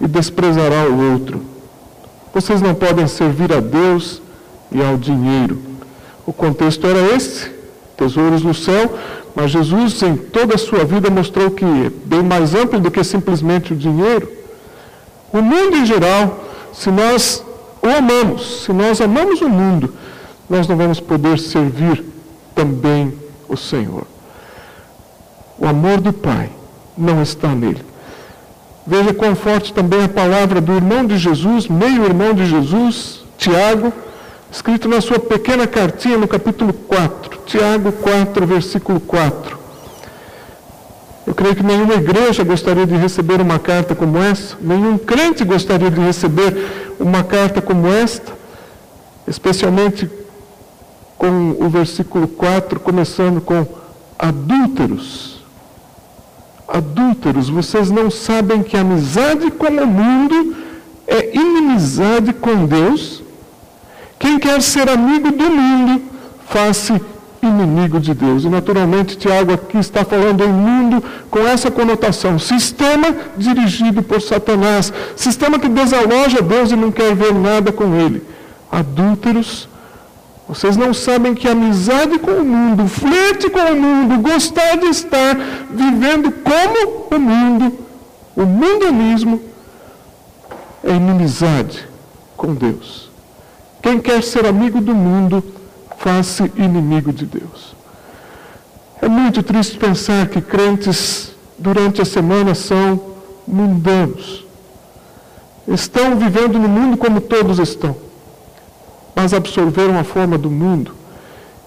e 0.00 0.06
desprezará 0.06 0.84
o 0.88 1.12
outro. 1.12 1.42
Vocês 2.34 2.60
não 2.60 2.74
podem 2.74 3.06
servir 3.06 3.52
a 3.52 3.60
Deus 3.60 4.20
e 4.70 4.82
ao 4.82 4.96
dinheiro. 4.96 5.58
O 6.26 6.32
contexto 6.32 6.86
era 6.86 7.14
esse: 7.16 7.50
tesouros 7.96 8.42
no 8.42 8.54
céu, 8.54 8.94
mas 9.34 9.50
Jesus, 9.50 10.02
em 10.02 10.16
toda 10.16 10.54
a 10.54 10.58
sua 10.58 10.84
vida, 10.84 11.08
mostrou 11.08 11.50
que 11.50 11.64
é 11.64 11.90
bem 12.04 12.22
mais 12.22 12.54
amplo 12.54 12.78
do 12.78 12.90
que 12.90 13.02
simplesmente 13.02 13.72
o 13.72 13.76
dinheiro. 13.76 14.30
O 15.32 15.40
mundo 15.40 15.76
em 15.76 15.86
geral, 15.86 16.44
se 16.72 16.90
nós 16.90 17.42
amamos, 17.90 18.64
se 18.64 18.72
nós 18.72 19.00
amamos 19.00 19.40
o 19.40 19.48
mundo, 19.48 19.94
nós 20.48 20.66
não 20.66 20.76
vamos 20.76 21.00
poder 21.00 21.38
servir 21.38 22.04
também 22.54 23.12
o 23.48 23.56
Senhor. 23.56 24.06
O 25.58 25.66
amor 25.66 26.00
do 26.00 26.12
Pai 26.12 26.50
não 26.96 27.22
está 27.22 27.48
nele. 27.48 27.84
Veja 28.86 29.12
quão 29.12 29.36
forte 29.36 29.72
também 29.72 30.04
a 30.04 30.08
palavra 30.08 30.60
do 30.60 30.72
irmão 30.72 31.04
de 31.04 31.18
Jesus, 31.18 31.68
meio-irmão 31.68 32.32
de 32.32 32.46
Jesus, 32.46 33.20
Tiago, 33.36 33.92
escrito 34.50 34.88
na 34.88 35.00
sua 35.00 35.18
pequena 35.18 35.66
cartinha 35.66 36.16
no 36.16 36.26
capítulo 36.26 36.72
4, 36.72 37.40
Tiago 37.44 37.92
4, 37.92 38.46
versículo 38.46 38.98
4. 38.98 39.58
Eu 41.26 41.34
creio 41.34 41.54
que 41.54 41.62
nenhuma 41.62 41.94
igreja 41.94 42.42
gostaria 42.42 42.86
de 42.86 42.96
receber 42.96 43.42
uma 43.42 43.58
carta 43.58 43.94
como 43.94 44.16
essa, 44.16 44.56
nenhum 44.58 44.96
crente 44.96 45.44
gostaria 45.44 45.90
de 45.90 46.00
receber 46.00 46.87
uma 46.98 47.22
carta 47.24 47.60
como 47.60 47.86
esta, 47.86 48.32
especialmente 49.26 50.10
com 51.16 51.56
o 51.58 51.68
versículo 51.68 52.28
4, 52.28 52.80
começando 52.80 53.40
com 53.40 53.66
adúlteros 54.18 55.38
adúlteros, 56.68 57.48
vocês 57.48 57.90
não 57.90 58.10
sabem 58.10 58.62
que 58.62 58.76
amizade 58.76 59.50
com 59.50 59.66
o 59.66 59.86
mundo 59.86 60.54
é 61.06 61.34
inimizade 61.34 62.34
com 62.34 62.66
Deus? 62.66 63.22
Quem 64.18 64.38
quer 64.38 64.60
ser 64.60 64.88
amigo 64.88 65.30
do 65.32 65.50
mundo, 65.50 66.02
faça 66.46 67.00
inimigo 67.42 68.00
de 68.00 68.14
Deus. 68.14 68.44
E 68.44 68.48
naturalmente, 68.48 69.16
Tiago 69.16 69.52
aqui 69.52 69.78
está 69.78 70.04
falando 70.04 70.42
em 70.44 70.52
mundo 70.52 71.02
com 71.30 71.40
essa 71.40 71.70
conotação: 71.70 72.38
sistema 72.38 73.14
dirigido 73.36 74.02
por 74.02 74.20
Satanás, 74.20 74.92
sistema 75.16 75.58
que 75.58 75.68
desaloja 75.68 76.42
Deus 76.42 76.70
e 76.70 76.76
não 76.76 76.90
quer 76.90 77.14
ver 77.14 77.34
nada 77.34 77.72
com 77.72 77.94
ele. 77.94 78.22
Adúlteros, 78.70 79.68
vocês 80.48 80.76
não 80.76 80.94
sabem 80.94 81.34
que 81.34 81.48
amizade 81.48 82.18
com 82.18 82.30
o 82.30 82.44
mundo, 82.44 82.88
flerte 82.88 83.50
com 83.50 83.60
o 83.60 83.76
mundo, 83.76 84.22
gostar 84.22 84.76
de 84.76 84.86
estar 84.86 85.36
vivendo 85.70 86.32
como 86.32 87.06
o 87.10 87.18
mundo, 87.18 87.78
o 88.34 88.46
mundanismo, 88.46 89.40
é 90.82 90.94
inimizade 90.94 91.86
com 92.36 92.54
Deus. 92.54 93.10
Quem 93.82 93.98
quer 93.98 94.22
ser 94.22 94.46
amigo 94.46 94.80
do 94.80 94.94
mundo 94.94 95.44
faz-se 95.98 96.50
inimigo 96.56 97.12
de 97.12 97.26
Deus. 97.26 97.76
É 99.00 99.08
muito 99.08 99.42
triste 99.42 99.76
pensar 99.76 100.28
que 100.28 100.40
crentes 100.40 101.32
durante 101.58 102.00
a 102.00 102.04
semana 102.04 102.54
são 102.54 103.00
mundanos. 103.46 104.44
Estão 105.66 106.16
vivendo 106.16 106.58
no 106.58 106.68
mundo 106.68 106.96
como 106.96 107.20
todos 107.20 107.58
estão, 107.58 107.94
mas 109.14 109.34
absorveram 109.34 109.98
a 109.98 110.04
forma 110.04 110.38
do 110.38 110.50
mundo. 110.50 110.94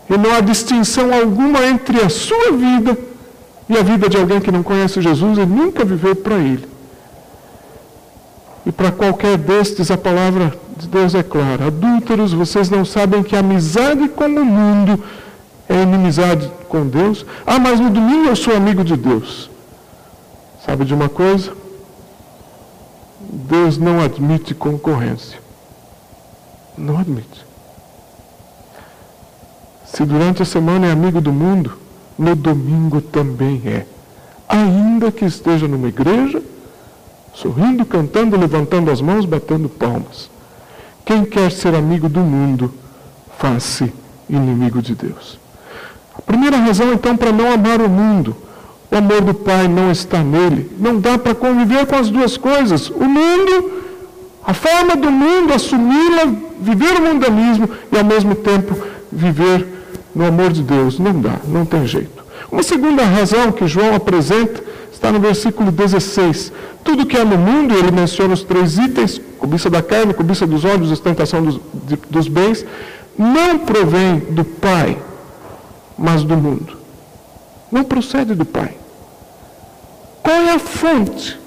E 0.10 0.18
não 0.18 0.34
há 0.36 0.42
distinção 0.42 1.14
alguma 1.14 1.64
entre 1.66 2.02
a 2.02 2.10
sua 2.10 2.52
vida 2.52 2.98
e 3.70 3.78
a 3.78 3.84
vida 3.84 4.10
de 4.10 4.18
alguém 4.18 4.42
que 4.42 4.52
não 4.52 4.64
conhece 4.64 5.02
Jesus 5.02 5.38
e 5.38 5.46
nunca 5.46 5.86
viveu 5.86 6.16
para 6.16 6.36
Ele. 6.36 6.68
E 8.66 8.72
para 8.72 8.92
qualquer 8.92 9.38
destes, 9.38 9.90
a 9.90 9.98
palavra 9.98 10.54
Deus 10.88 11.16
é 11.16 11.24
clara: 11.24 11.68
adúlteros, 11.68 12.34
vocês 12.34 12.70
não 12.70 12.84
sabem 12.86 13.24
que 13.24 13.36
a 13.36 13.40
amizade 13.40 14.10
com 14.10 14.26
o 14.26 14.46
mundo 14.46 15.04
é 15.68 15.82
inimizade 15.82 16.52
com 16.68 16.88
Deus? 16.88 17.26
Ah, 17.46 17.60
mas 17.60 17.80
no 17.80 17.90
domingo 17.90 18.28
eu 18.28 18.36
sou 18.36 18.56
amigo 18.56 18.84
de 18.84 18.96
Deus. 18.96 19.50
Sabe 20.66 20.86
de 20.86 20.94
uma 20.94 21.10
coisa? 21.10 21.54
Deus 23.20 23.78
não 23.78 24.02
admite 24.02 24.54
concorrência. 24.54 25.40
Não 26.78 26.98
admite. 26.98 27.46
Se 29.86 30.06
durante 30.06 30.42
a 30.42 30.46
semana 30.46 30.88
é 30.88 30.92
amigo 30.92 31.20
do 31.20 31.34
mundo, 31.34 31.74
no 32.18 32.36
domingo 32.36 33.02
também 33.02 33.62
é. 33.66 33.86
Ainda 34.48 35.12
que 35.12 35.26
esteja 35.26 35.68
numa 35.68 35.88
igreja, 35.88 36.42
sorrindo, 37.34 37.86
cantando, 37.86 38.38
levantando 38.38 38.92
as 38.92 39.02
mãos, 39.02 39.26
batendo 39.26 39.68
palmas. 39.68 40.30
Quem 41.06 41.26
quer 41.26 41.52
ser 41.52 41.76
amigo 41.76 42.08
do 42.08 42.20
mundo, 42.20 42.74
faz-se 43.38 43.92
inimigo 44.30 44.82
de 44.82 44.96
Deus. 44.96 45.40
A 46.18 46.22
primeira 46.22 46.58
razão, 46.58 46.94
então, 46.94 47.18
para 47.18 47.32
não 47.32 47.52
amar 47.52 47.82
o 47.82 47.90
mundo, 47.90 48.36
o 48.92 48.98
amor 48.98 49.22
do 49.22 49.34
Pai 49.34 49.68
não 49.68 49.92
está 49.92 50.20
nele. 50.20 50.70
Não 50.78 51.00
dá 51.00 51.18
para 51.18 51.34
conviver 51.34 51.86
com 51.86 51.96
as 51.96 52.10
duas 52.10 52.38
coisas. 52.38 52.90
O 52.90 53.06
mundo, 53.06 53.72
a 54.44 54.54
forma 54.54 54.96
do 54.96 55.10
mundo, 55.10 55.54
assumi-la, 55.54 56.26
viver 56.60 56.98
o 56.98 57.02
mundanismo 57.02 57.70
e 57.92 57.98
ao 57.98 58.04
mesmo 58.04 58.36
tempo 58.36 58.76
viver 59.12 59.68
no 60.14 60.26
amor 60.26 60.52
de 60.52 60.62
Deus. 60.62 61.00
Não 61.00 61.20
dá, 61.20 61.38
não 61.48 61.66
tem 61.66 61.88
jeito. 61.88 62.22
Uma 62.52 62.64
segunda 62.64 63.04
razão 63.04 63.52
que 63.52 63.66
João 63.66 63.96
apresenta 63.96 64.62
está 64.92 65.12
no 65.12 65.20
versículo 65.20 65.72
16. 65.72 66.52
Tudo 66.84 67.06
que 67.06 67.18
há 67.18 67.26
no 67.26 67.38
mundo, 67.38 67.76
ele 67.76 67.92
menciona 67.92 68.34
os 68.34 68.44
três 68.44 68.78
itens: 68.78 69.20
cobiça 69.38 69.70
da 69.70 69.82
carne, 69.82 70.14
cobiça 70.14 70.46
dos 70.46 70.66
olhos, 70.66 70.92
ostentação 70.92 71.44
dos, 71.44 71.60
de, 71.86 71.96
dos 72.10 72.28
bens, 72.28 72.66
não 73.18 73.60
provém 73.60 74.20
do 74.20 74.44
Pai, 74.44 74.98
mas 75.98 76.24
do 76.24 76.36
mundo. 76.36 76.78
Não 77.72 77.84
procede 77.84 78.36
do 78.36 78.46
Pai. 78.46 78.76
Qual 80.22 80.36
é 80.36 80.56
a 80.56 80.60
fonte 80.60 81.40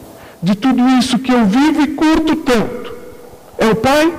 de 0.42 0.54
tudo 0.54 0.86
isso 0.98 1.18
que 1.18 1.32
eu 1.32 1.44
vivo 1.44 1.82
e 1.82 1.88
curto 1.88 2.36
tanto? 2.36 2.94
É 3.58 3.66
o 3.66 3.76
Pai? 3.76 4.12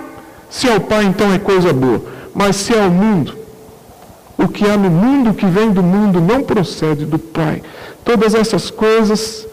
Se 0.49 0.69
é 0.69 0.75
o 0.75 0.81
Pai, 0.81 1.05
então 1.05 1.33
é 1.33 1.39
coisa 1.39 1.73
boa. 1.73 2.01
Mas 2.33 2.55
se 2.57 2.73
é 2.73 2.81
o 2.81 2.91
mundo, 2.91 3.35
o 4.37 4.47
que 4.47 4.65
há 4.65 4.77
no 4.77 4.89
mundo 4.89 5.33
que 5.33 5.45
vem 5.45 5.71
do 5.71 5.81
mundo 5.81 6.21
não 6.21 6.43
procede 6.43 7.05
do 7.05 7.17
Pai. 7.17 7.61
Todas 8.05 8.35
essas 8.35 8.69
coisas, 8.69 9.47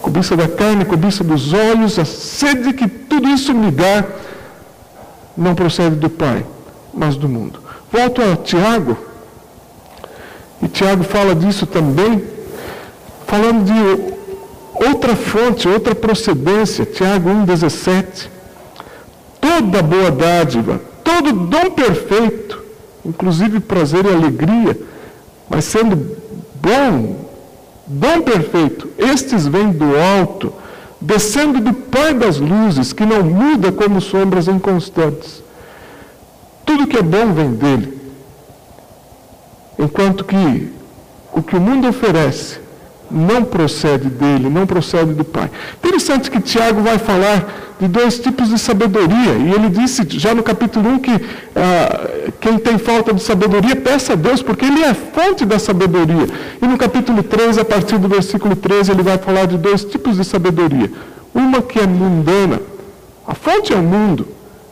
cobiça 0.00 0.36
da 0.36 0.48
carne, 0.48 0.84
cobiça 0.84 1.22
dos 1.24 1.52
olhos, 1.52 1.98
a 1.98 2.04
sede 2.04 2.72
que 2.72 2.88
tudo 2.88 3.28
isso 3.28 3.52
me 3.52 3.70
dá, 3.70 4.04
não 5.36 5.54
procede 5.54 5.96
do 5.96 6.08
Pai, 6.08 6.46
mas 6.94 7.16
do 7.16 7.28
mundo. 7.28 7.60
Volto 7.90 8.22
a 8.22 8.36
Tiago, 8.36 8.96
e 10.62 10.68
Tiago 10.68 11.02
fala 11.02 11.34
disso 11.34 11.66
também, 11.66 12.22
falando 13.26 13.64
de 13.64 14.12
outra 14.88 15.16
fonte, 15.16 15.68
outra 15.68 15.94
procedência, 15.94 16.86
Tiago 16.86 17.28
1,17. 17.28 18.28
Toda 19.40 19.82
boa 19.82 20.10
dádiva, 20.10 20.80
todo 21.02 21.32
dom 21.32 21.70
perfeito, 21.70 22.62
inclusive 23.04 23.58
prazer 23.58 24.04
e 24.04 24.08
alegria, 24.08 24.78
mas 25.50 25.64
sendo 25.64 26.16
bom, 26.60 27.21
dom 27.92 28.22
perfeito, 28.22 28.88
estes 28.98 29.46
vêm 29.46 29.70
do 29.70 29.96
alto, 30.18 30.52
descendo 31.00 31.60
do 31.60 31.72
Pai 31.74 32.14
das 32.14 32.38
luzes, 32.38 32.92
que 32.92 33.04
não 33.04 33.22
muda 33.22 33.70
como 33.70 34.00
sombras 34.00 34.48
inconstantes. 34.48 35.42
Tudo 36.64 36.86
que 36.86 36.96
é 36.96 37.02
bom 37.02 37.32
vem 37.32 37.52
dele. 37.52 38.00
Enquanto 39.78 40.24
que 40.24 40.72
o 41.32 41.42
que 41.42 41.56
o 41.56 41.60
mundo 41.60 41.88
oferece 41.88 42.60
não 43.10 43.44
procede 43.44 44.08
dele, 44.08 44.48
não 44.48 44.66
procede 44.66 45.12
do 45.12 45.24
Pai. 45.24 45.50
Interessante 45.76 46.30
que 46.30 46.40
Tiago 46.40 46.80
vai 46.82 46.98
falar 46.98 47.71
de 47.82 47.88
dois 47.88 48.16
tipos 48.20 48.48
de 48.48 48.58
sabedoria. 48.60 49.32
E 49.32 49.52
ele 49.52 49.68
disse 49.68 50.06
já 50.08 50.32
no 50.32 50.42
capítulo 50.42 50.88
1 50.88 50.98
que 51.00 51.10
ah, 51.56 52.30
quem 52.40 52.56
tem 52.56 52.78
falta 52.78 53.12
de 53.12 53.20
sabedoria, 53.20 53.74
peça 53.74 54.12
a 54.12 54.16
Deus, 54.16 54.40
porque 54.40 54.64
ele 54.64 54.84
é 54.84 54.94
fonte 54.94 55.44
da 55.44 55.58
sabedoria. 55.58 56.28
E 56.62 56.66
no 56.66 56.78
capítulo 56.78 57.24
3, 57.24 57.58
a 57.58 57.64
partir 57.64 57.98
do 57.98 58.06
versículo 58.06 58.54
13, 58.54 58.92
ele 58.92 59.02
vai 59.02 59.18
falar 59.18 59.46
de 59.46 59.58
dois 59.58 59.84
tipos 59.84 60.16
de 60.16 60.24
sabedoria. 60.24 60.92
Uma 61.34 61.60
que 61.60 61.80
é 61.80 61.86
mundana. 61.86 62.60
A 63.26 63.34
fonte 63.34 63.72
é 63.72 63.76
o 63.76 63.82
mundo. 63.82 64.28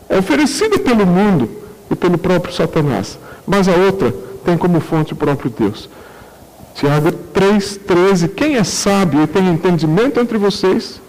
É 0.09 0.17
oferecida 0.17 0.79
pelo 0.79 1.05
mundo 1.05 1.51
e 1.91 1.97
pelo 1.97 2.17
próprio 2.17 2.55
Satanás. 2.55 3.19
Mas 3.45 3.67
a 3.67 3.75
outra 3.75 4.15
tem 4.45 4.57
como 4.57 4.79
fonte 4.79 5.15
o 5.15 5.17
próprio 5.17 5.53
Deus. 5.59 5.89
Tiago 6.77 7.11
3,13. 7.35 8.29
Quem 8.29 8.55
é 8.55 8.63
sábio 8.63 9.25
e 9.25 9.27
tem 9.27 9.49
entendimento 9.49 10.21
entre 10.21 10.39
vocês, 10.39 11.01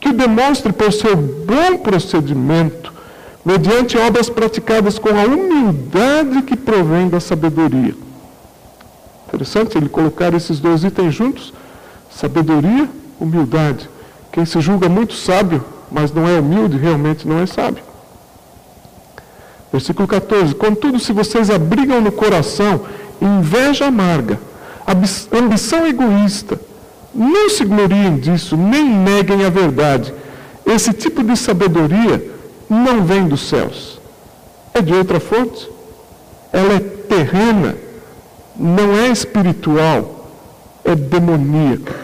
que 0.00 0.12
demonstre 0.12 0.72
por 0.72 0.92
seu 0.92 1.16
bom 1.16 1.78
procedimento, 1.78 2.92
mediante 3.44 3.96
obras 3.98 4.28
praticadas 4.28 4.98
com 4.98 5.08
a 5.08 5.24
humildade 5.24 6.42
que 6.42 6.56
provém 6.56 7.08
da 7.08 7.20
sabedoria. 7.20 7.94
Interessante 9.26 9.76
ele 9.76 9.88
colocar 9.88 10.32
esses 10.34 10.60
dois 10.60 10.84
itens 10.84 11.14
juntos: 11.14 11.52
sabedoria, 12.10 12.88
humildade. 13.20 13.88
Quem 14.32 14.44
se 14.44 14.60
julga 14.60 14.88
muito 14.88 15.14
sábio, 15.14 15.64
mas 15.90 16.12
não 16.12 16.28
é 16.28 16.38
humilde, 16.38 16.76
realmente 16.76 17.26
não 17.26 17.40
é 17.40 17.46
sábio. 17.46 17.82
Versículo 19.72 20.08
14: 20.08 20.54
Contudo, 20.54 20.98
se 20.98 21.12
vocês 21.12 21.50
abrigam 21.50 22.00
no 22.00 22.12
coração 22.12 22.82
inveja 23.20 23.86
amarga, 23.86 24.38
ambição 25.32 25.86
egoísta. 25.86 26.58
Não 27.14 27.48
se 27.48 27.64
gloriem 27.64 28.16
disso, 28.18 28.56
nem 28.56 28.84
neguem 28.84 29.44
a 29.44 29.50
verdade. 29.50 30.12
Esse 30.66 30.92
tipo 30.92 31.22
de 31.24 31.36
sabedoria 31.36 32.30
não 32.68 33.04
vem 33.04 33.26
dos 33.26 33.48
céus. 33.48 34.00
É 34.74 34.82
de 34.82 34.92
outra 34.92 35.18
fonte. 35.18 35.68
Ela 36.52 36.74
é 36.74 36.80
terrena, 36.80 37.76
não 38.56 38.94
é 38.94 39.08
espiritual, 39.08 40.30
é 40.84 40.94
demoníaca. 40.94 41.94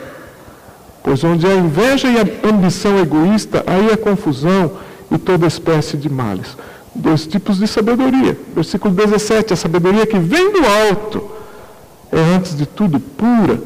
Pois 1.03 1.23
onde 1.23 1.47
há 1.47 1.55
inveja 1.55 2.09
e 2.09 2.17
a 2.19 2.49
ambição 2.49 2.99
egoísta, 2.99 3.63
aí 3.67 3.93
há 3.93 3.97
confusão 3.97 4.73
e 5.11 5.19
toda 5.19 5.47
espécie 5.47 5.97
de 5.97 6.09
males. 6.09 6.57
Dois 6.95 7.27
tipos 7.27 7.59
de 7.59 7.67
sabedoria. 7.67 8.39
Versículo 8.55 8.95
17, 8.95 9.53
a 9.53 9.57
sabedoria 9.57 10.07
que 10.07 10.19
vem 10.19 10.53
do 10.53 10.61
alto 10.89 11.31
é, 12.11 12.37
antes 12.37 12.57
de 12.57 12.65
tudo, 12.65 13.01
pura, 13.01 13.61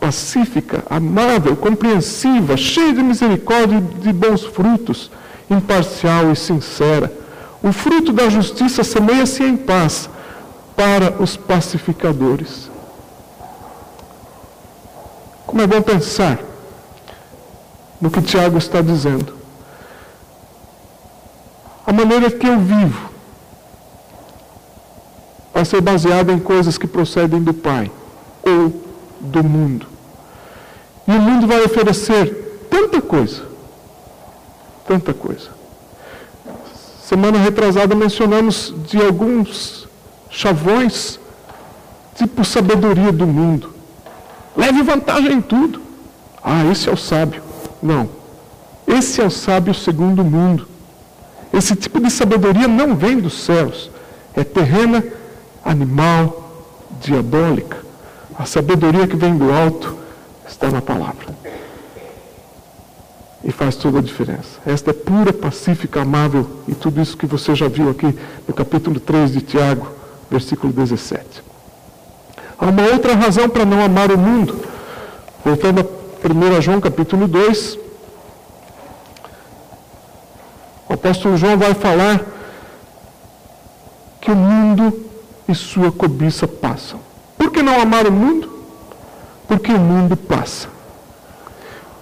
pacífica, 0.00 0.82
amável, 0.88 1.54
compreensiva, 1.54 2.56
cheia 2.56 2.92
de 2.92 3.02
misericórdia 3.02 3.76
e 3.76 3.80
de 3.80 4.12
bons 4.12 4.42
frutos, 4.42 5.10
imparcial 5.48 6.32
e 6.32 6.36
sincera. 6.36 7.12
O 7.62 7.72
fruto 7.72 8.12
da 8.12 8.30
justiça 8.30 8.82
semeia-se 8.82 9.42
em 9.42 9.56
paz 9.56 10.08
para 10.74 11.22
os 11.22 11.36
pacificadores. 11.36 12.70
Como 15.46 15.60
é 15.60 15.66
bom 15.66 15.82
pensar 15.82 16.38
no 18.00 18.10
que 18.10 18.22
Tiago 18.22 18.56
está 18.56 18.80
dizendo. 18.80 19.34
A 21.86 21.92
maneira 21.92 22.30
que 22.30 22.46
eu 22.46 22.58
vivo 22.58 23.10
vai 25.52 25.64
ser 25.64 25.82
baseada 25.82 26.32
em 26.32 26.38
coisas 26.38 26.78
que 26.78 26.86
procedem 26.86 27.42
do 27.42 27.52
Pai 27.52 27.90
ou 28.42 28.79
do 29.20 29.44
mundo. 29.44 29.86
E 31.06 31.12
o 31.12 31.20
mundo 31.20 31.46
vai 31.46 31.62
oferecer 31.64 32.66
tanta 32.70 33.00
coisa, 33.00 33.42
tanta 34.86 35.12
coisa. 35.12 35.48
Semana 37.02 37.38
retrasada 37.38 37.94
mencionamos 37.94 38.72
de 38.86 39.02
alguns 39.02 39.88
chavões, 40.30 41.18
tipo 42.14 42.44
sabedoria 42.44 43.10
do 43.10 43.26
mundo. 43.26 43.74
Leve 44.56 44.82
vantagem 44.82 45.32
em 45.32 45.40
tudo. 45.40 45.80
Ah, 46.42 46.64
esse 46.70 46.88
é 46.88 46.92
o 46.92 46.96
sábio. 46.96 47.42
Não. 47.82 48.08
Esse 48.86 49.20
é 49.20 49.24
o 49.24 49.30
sábio 49.30 49.74
segundo 49.74 50.22
o 50.22 50.24
mundo. 50.24 50.68
Esse 51.52 51.74
tipo 51.74 52.00
de 52.00 52.10
sabedoria 52.10 52.68
não 52.68 52.94
vem 52.94 53.18
dos 53.18 53.42
céus. 53.44 53.90
É 54.34 54.44
terrena 54.44 55.04
animal, 55.64 56.64
diabólica. 57.00 57.89
A 58.40 58.46
sabedoria 58.46 59.06
que 59.06 59.16
vem 59.16 59.36
do 59.36 59.52
alto 59.52 59.94
está 60.48 60.70
na 60.70 60.80
palavra. 60.80 61.26
E 63.44 63.52
faz 63.52 63.76
toda 63.76 63.98
a 63.98 64.02
diferença. 64.02 64.58
Esta 64.64 64.92
é 64.92 64.94
pura, 64.94 65.30
pacífica, 65.30 66.00
amável 66.00 66.46
e 66.66 66.74
tudo 66.74 67.02
isso 67.02 67.18
que 67.18 67.26
você 67.26 67.54
já 67.54 67.68
viu 67.68 67.90
aqui 67.90 68.18
no 68.48 68.54
capítulo 68.54 68.98
3 68.98 69.32
de 69.32 69.42
Tiago, 69.42 69.88
versículo 70.30 70.72
17. 70.72 71.22
Há 72.58 72.64
uma 72.64 72.82
outra 72.84 73.14
razão 73.14 73.46
para 73.46 73.66
não 73.66 73.84
amar 73.84 74.10
o 74.10 74.16
mundo. 74.16 74.58
Voltando 75.44 75.80
a 75.80 76.56
1 76.56 76.62
João 76.62 76.80
capítulo 76.80 77.28
2, 77.28 77.78
o 80.88 80.94
apóstolo 80.94 81.36
João 81.36 81.58
vai 81.58 81.74
falar 81.74 82.24
que 84.18 84.30
o 84.30 84.36
mundo 84.36 84.98
e 85.46 85.54
sua 85.54 85.92
cobiça 85.92 86.48
passam. 86.48 87.09
Por 87.40 87.50
que 87.50 87.62
não 87.62 87.80
amar 87.80 88.06
o 88.06 88.12
mundo? 88.12 88.50
Porque 89.48 89.72
o 89.72 89.78
mundo 89.78 90.14
passa. 90.14 90.68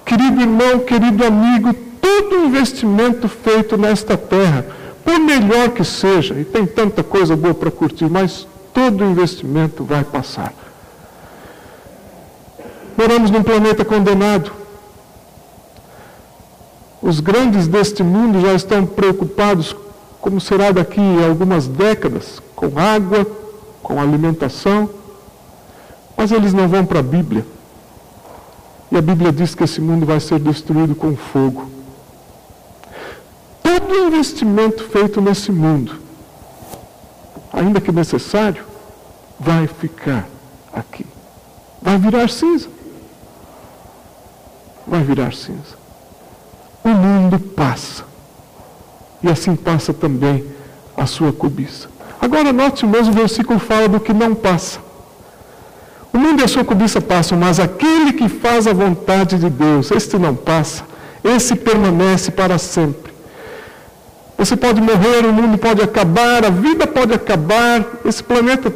Querido 0.04 0.40
irmão, 0.40 0.80
querido 0.80 1.24
amigo, 1.24 1.72
todo 2.00 2.44
investimento 2.44 3.28
feito 3.28 3.76
nesta 3.76 4.16
terra, 4.16 4.66
por 5.04 5.16
melhor 5.20 5.68
que 5.68 5.84
seja, 5.84 6.34
e 6.34 6.44
tem 6.44 6.66
tanta 6.66 7.04
coisa 7.04 7.36
boa 7.36 7.54
para 7.54 7.70
curtir, 7.70 8.10
mas 8.10 8.48
todo 8.74 9.04
investimento 9.04 9.84
vai 9.84 10.02
passar. 10.02 10.52
Moramos 12.96 13.30
num 13.30 13.44
planeta 13.44 13.84
condenado. 13.84 14.50
Os 17.00 17.20
grandes 17.20 17.68
deste 17.68 18.02
mundo 18.02 18.40
já 18.40 18.54
estão 18.54 18.84
preocupados 18.84 19.76
como 20.20 20.40
será 20.40 20.72
daqui 20.72 21.00
a 21.22 21.28
algumas 21.28 21.68
décadas, 21.68 22.42
com 22.56 22.76
água, 22.76 23.24
com 23.80 24.00
alimentação, 24.00 24.97
mas 26.18 26.32
eles 26.32 26.52
não 26.52 26.66
vão 26.66 26.84
para 26.84 26.98
a 26.98 27.02
Bíblia. 27.02 27.46
E 28.90 28.96
a 28.96 29.00
Bíblia 29.00 29.30
diz 29.30 29.54
que 29.54 29.62
esse 29.62 29.80
mundo 29.80 30.04
vai 30.04 30.18
ser 30.18 30.40
destruído 30.40 30.96
com 30.96 31.14
fogo. 31.14 31.70
Todo 33.62 34.06
investimento 34.06 34.82
feito 34.82 35.20
nesse 35.20 35.52
mundo, 35.52 35.94
ainda 37.52 37.80
que 37.80 37.92
necessário, 37.92 38.64
vai 39.38 39.68
ficar 39.68 40.26
aqui. 40.72 41.06
Vai 41.80 41.96
virar 41.98 42.28
cinza. 42.28 42.68
Vai 44.84 45.04
virar 45.04 45.32
cinza. 45.32 45.76
O 46.82 46.88
mundo 46.88 47.38
passa. 47.38 48.04
E 49.22 49.28
assim 49.28 49.54
passa 49.54 49.94
também 49.94 50.44
a 50.96 51.06
sua 51.06 51.32
cobiça. 51.32 51.88
Agora 52.20 52.52
note 52.52 52.84
mesmo 52.84 53.12
o 53.12 53.16
versículo 53.16 53.60
fala 53.60 53.88
do 53.88 54.00
que 54.00 54.12
não 54.12 54.34
passa. 54.34 54.87
O 56.12 56.18
mundo 56.18 56.40
e 56.40 56.44
a 56.44 56.48
sua 56.48 56.64
cobiça 56.64 57.00
passam, 57.00 57.38
mas 57.38 57.60
aquele 57.60 58.12
que 58.12 58.28
faz 58.28 58.66
a 58.66 58.72
vontade 58.72 59.38
de 59.38 59.50
Deus, 59.50 59.90
este 59.90 60.18
não 60.18 60.34
passa, 60.34 60.84
esse 61.22 61.54
permanece 61.54 62.30
para 62.30 62.58
sempre. 62.58 63.12
Você 64.36 64.56
pode 64.56 64.80
morrer, 64.80 65.26
o 65.26 65.32
mundo 65.32 65.58
pode 65.58 65.82
acabar, 65.82 66.44
a 66.44 66.50
vida 66.50 66.86
pode 66.86 67.12
acabar, 67.12 67.84
esse 68.04 68.22
planeta 68.22 68.72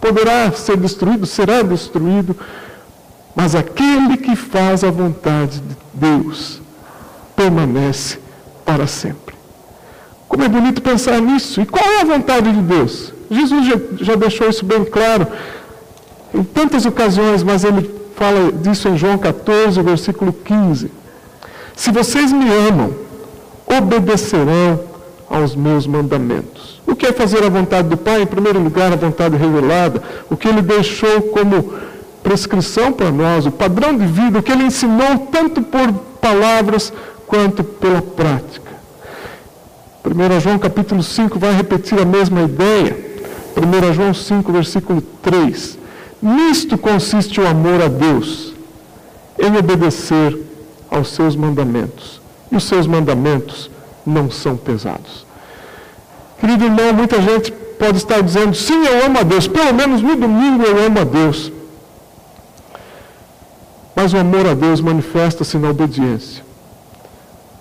poderá 0.00 0.50
ser 0.52 0.76
destruído, 0.76 1.26
será 1.26 1.62
destruído, 1.62 2.36
mas 3.36 3.54
aquele 3.54 4.16
que 4.16 4.34
faz 4.34 4.82
a 4.82 4.90
vontade 4.90 5.60
de 5.60 5.76
Deus 5.92 6.60
permanece 7.36 8.18
para 8.64 8.86
sempre. 8.86 9.34
Como 10.28 10.42
é 10.42 10.48
bonito 10.48 10.80
pensar 10.80 11.20
nisso. 11.20 11.60
E 11.60 11.66
qual 11.66 11.84
é 11.84 12.00
a 12.00 12.04
vontade 12.04 12.50
de 12.50 12.62
Deus? 12.62 13.12
Jesus 13.30 13.66
já, 13.66 13.74
já 14.00 14.14
deixou 14.14 14.48
isso 14.48 14.64
bem 14.64 14.84
claro 14.84 15.26
em 16.34 16.42
tantas 16.42 16.86
ocasiões, 16.86 17.42
mas 17.42 17.64
ele 17.64 17.90
fala 18.16 18.52
disso 18.52 18.88
em 18.88 18.96
João 18.96 19.18
14, 19.18 19.80
versículo 19.82 20.32
15. 20.32 20.90
Se 21.74 21.90
vocês 21.90 22.32
me 22.32 22.46
amam, 22.68 22.92
obedecerão 23.66 24.80
aos 25.28 25.56
meus 25.56 25.86
mandamentos. 25.86 26.80
O 26.86 26.94
que 26.94 27.06
é 27.06 27.12
fazer 27.12 27.42
a 27.44 27.48
vontade 27.48 27.88
do 27.88 27.96
Pai? 27.96 28.22
Em 28.22 28.26
primeiro 28.26 28.58
lugar, 28.60 28.92
a 28.92 28.96
vontade 28.96 29.36
revelada, 29.36 30.02
o 30.30 30.36
que 30.36 30.46
ele 30.46 30.62
deixou 30.62 31.22
como 31.22 31.74
prescrição 32.22 32.92
para 32.92 33.10
nós, 33.10 33.46
o 33.46 33.50
padrão 33.50 33.96
de 33.96 34.06
vida, 34.06 34.38
o 34.38 34.42
que 34.42 34.52
ele 34.52 34.64
ensinou 34.64 35.26
tanto 35.30 35.62
por 35.62 35.92
palavras 36.20 36.92
quanto 37.26 37.64
pela 37.64 38.02
prática. 38.02 38.70
1 40.04 40.40
João 40.40 40.58
capítulo 40.58 41.02
5 41.02 41.38
vai 41.38 41.54
repetir 41.54 42.00
a 42.00 42.04
mesma 42.04 42.42
ideia. 42.42 42.96
1 43.56 43.92
João 43.94 44.12
5, 44.12 44.52
versículo 44.52 45.00
3. 45.22 45.78
Nisto 46.22 46.78
consiste 46.78 47.40
o 47.40 47.46
amor 47.46 47.82
a 47.82 47.88
Deus, 47.88 48.54
em 49.36 49.56
obedecer 49.56 50.38
aos 50.88 51.08
seus 51.08 51.34
mandamentos. 51.34 52.20
E 52.50 52.56
os 52.56 52.62
seus 52.64 52.86
mandamentos 52.86 53.68
não 54.06 54.30
são 54.30 54.56
pesados. 54.56 55.26
Querido 56.38 56.64
irmão, 56.64 56.92
muita 56.92 57.20
gente 57.20 57.50
pode 57.50 57.96
estar 57.96 58.22
dizendo: 58.22 58.54
sim, 58.54 58.84
eu 58.84 59.06
amo 59.06 59.18
a 59.18 59.22
Deus, 59.24 59.48
pelo 59.48 59.74
menos 59.74 60.00
no 60.00 60.14
domingo 60.14 60.62
eu 60.62 60.86
amo 60.86 61.00
a 61.00 61.04
Deus. 61.04 61.50
Mas 63.96 64.12
o 64.12 64.18
amor 64.18 64.46
a 64.46 64.54
Deus 64.54 64.80
manifesta-se 64.80 65.58
na 65.58 65.70
obediência. 65.70 66.44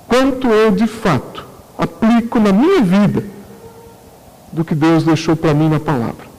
Quanto 0.07 0.47
eu, 0.47 0.71
de 0.71 0.87
fato, 0.87 1.45
aplico 1.77 2.39
na 2.39 2.51
minha 2.51 2.81
vida 2.81 3.23
do 4.51 4.63
que 4.63 4.75
Deus 4.75 5.03
deixou 5.03 5.35
para 5.35 5.53
mim 5.53 5.69
na 5.69 5.79
palavra. 5.79 6.30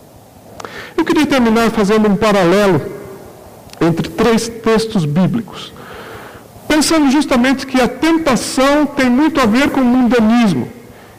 Eu 1.03 1.07
queria 1.07 1.27
terminar 1.27 1.69
fazendo 1.73 2.09
um 2.09 2.15
paralelo 2.15 2.81
entre 3.81 4.09
três 4.09 4.47
textos 4.47 5.05
bíblicos, 5.05 5.73
pensando 6.69 7.11
justamente 7.11 7.67
que 7.67 7.81
a 7.81 7.89
tentação 7.89 8.87
tem 8.87 9.11
muito 9.11 9.41
a 9.41 9.45
ver 9.45 9.71
com 9.71 9.81
o 9.81 9.85
mundanismo. 9.85 10.71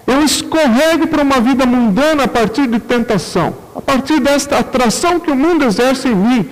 Eu 0.07 0.23
escorrego 0.23 1.07
para 1.07 1.21
uma 1.21 1.41
vida 1.41 1.65
mundana 1.65 2.23
a 2.23 2.27
partir 2.29 2.65
de 2.65 2.79
tentação, 2.79 3.57
a 3.75 3.81
partir 3.81 4.21
desta 4.21 4.57
atração 4.57 5.19
que 5.19 5.29
o 5.29 5.35
mundo 5.35 5.65
exerce 5.65 6.07
em 6.07 6.15
mim, 6.15 6.49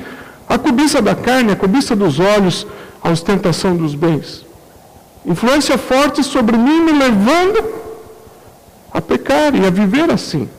a 0.50 0.58
cobiça 0.58 1.02
da 1.02 1.16
carne, 1.16 1.54
a 1.54 1.56
cobiça 1.56 1.96
dos 1.96 2.20
olhos, 2.20 2.68
a 3.02 3.12
ostentação 3.12 3.78
dos 3.78 3.96
bens. 3.96 4.46
Influência 5.26 5.78
forte 5.78 6.22
sobre 6.22 6.58
mim, 6.58 6.82
me 6.82 6.92
levando 6.92 7.64
a 8.94 9.00
pecar 9.00 9.56
e 9.56 9.66
a 9.66 9.70
viver 9.70 10.12
assim. 10.12 10.50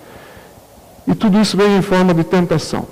E 1.06 1.14
tudo 1.14 1.40
isso 1.40 1.56
vem 1.56 1.76
em 1.76 1.82
forma 1.82 2.14
de 2.14 2.24
tentação. 2.24 2.86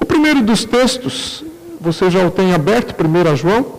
O 0.00 0.04
primeiro 0.04 0.42
dos 0.42 0.64
textos, 0.64 1.44
você 1.80 2.10
já 2.10 2.24
o 2.26 2.30
tem 2.30 2.52
aberto, 2.52 2.94
1 3.02 3.36
João, 3.36 3.78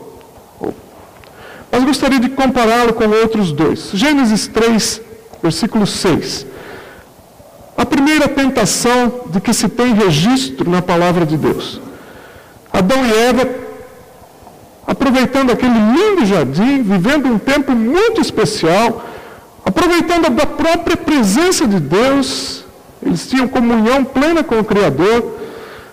mas 1.71 1.83
gostaria 1.83 2.19
de 2.19 2.29
compará-lo 2.29 2.93
com 2.93 3.07
outros 3.07 3.51
dois. 3.51 3.91
Gênesis 3.93 4.47
3, 4.47 5.01
versículo 5.41 5.85
6. 5.85 6.45
A 7.77 7.85
primeira 7.85 8.27
tentação 8.27 9.21
de 9.27 9.39
que 9.39 9.53
se 9.53 9.69
tem 9.69 9.93
registro 9.93 10.69
na 10.69 10.81
palavra 10.81 11.25
de 11.25 11.37
Deus. 11.37 11.79
Adão 12.73 13.05
e 13.05 13.13
Eva, 13.13 13.49
aproveitando 14.85 15.51
aquele 15.51 15.79
lindo 15.79 16.25
jardim, 16.25 16.81
vivendo 16.81 17.27
um 17.27 17.37
tempo 17.37 17.71
muito 17.71 18.19
especial, 18.19 19.05
aproveitando 19.63 20.25
a 20.25 20.45
própria 20.45 20.97
presença 20.97 21.67
de 21.67 21.79
Deus, 21.79 22.65
eles 23.01 23.27
tinham 23.27 23.47
comunhão 23.47 24.03
plena 24.03 24.43
com 24.43 24.59
o 24.59 24.63
Criador, 24.63 25.37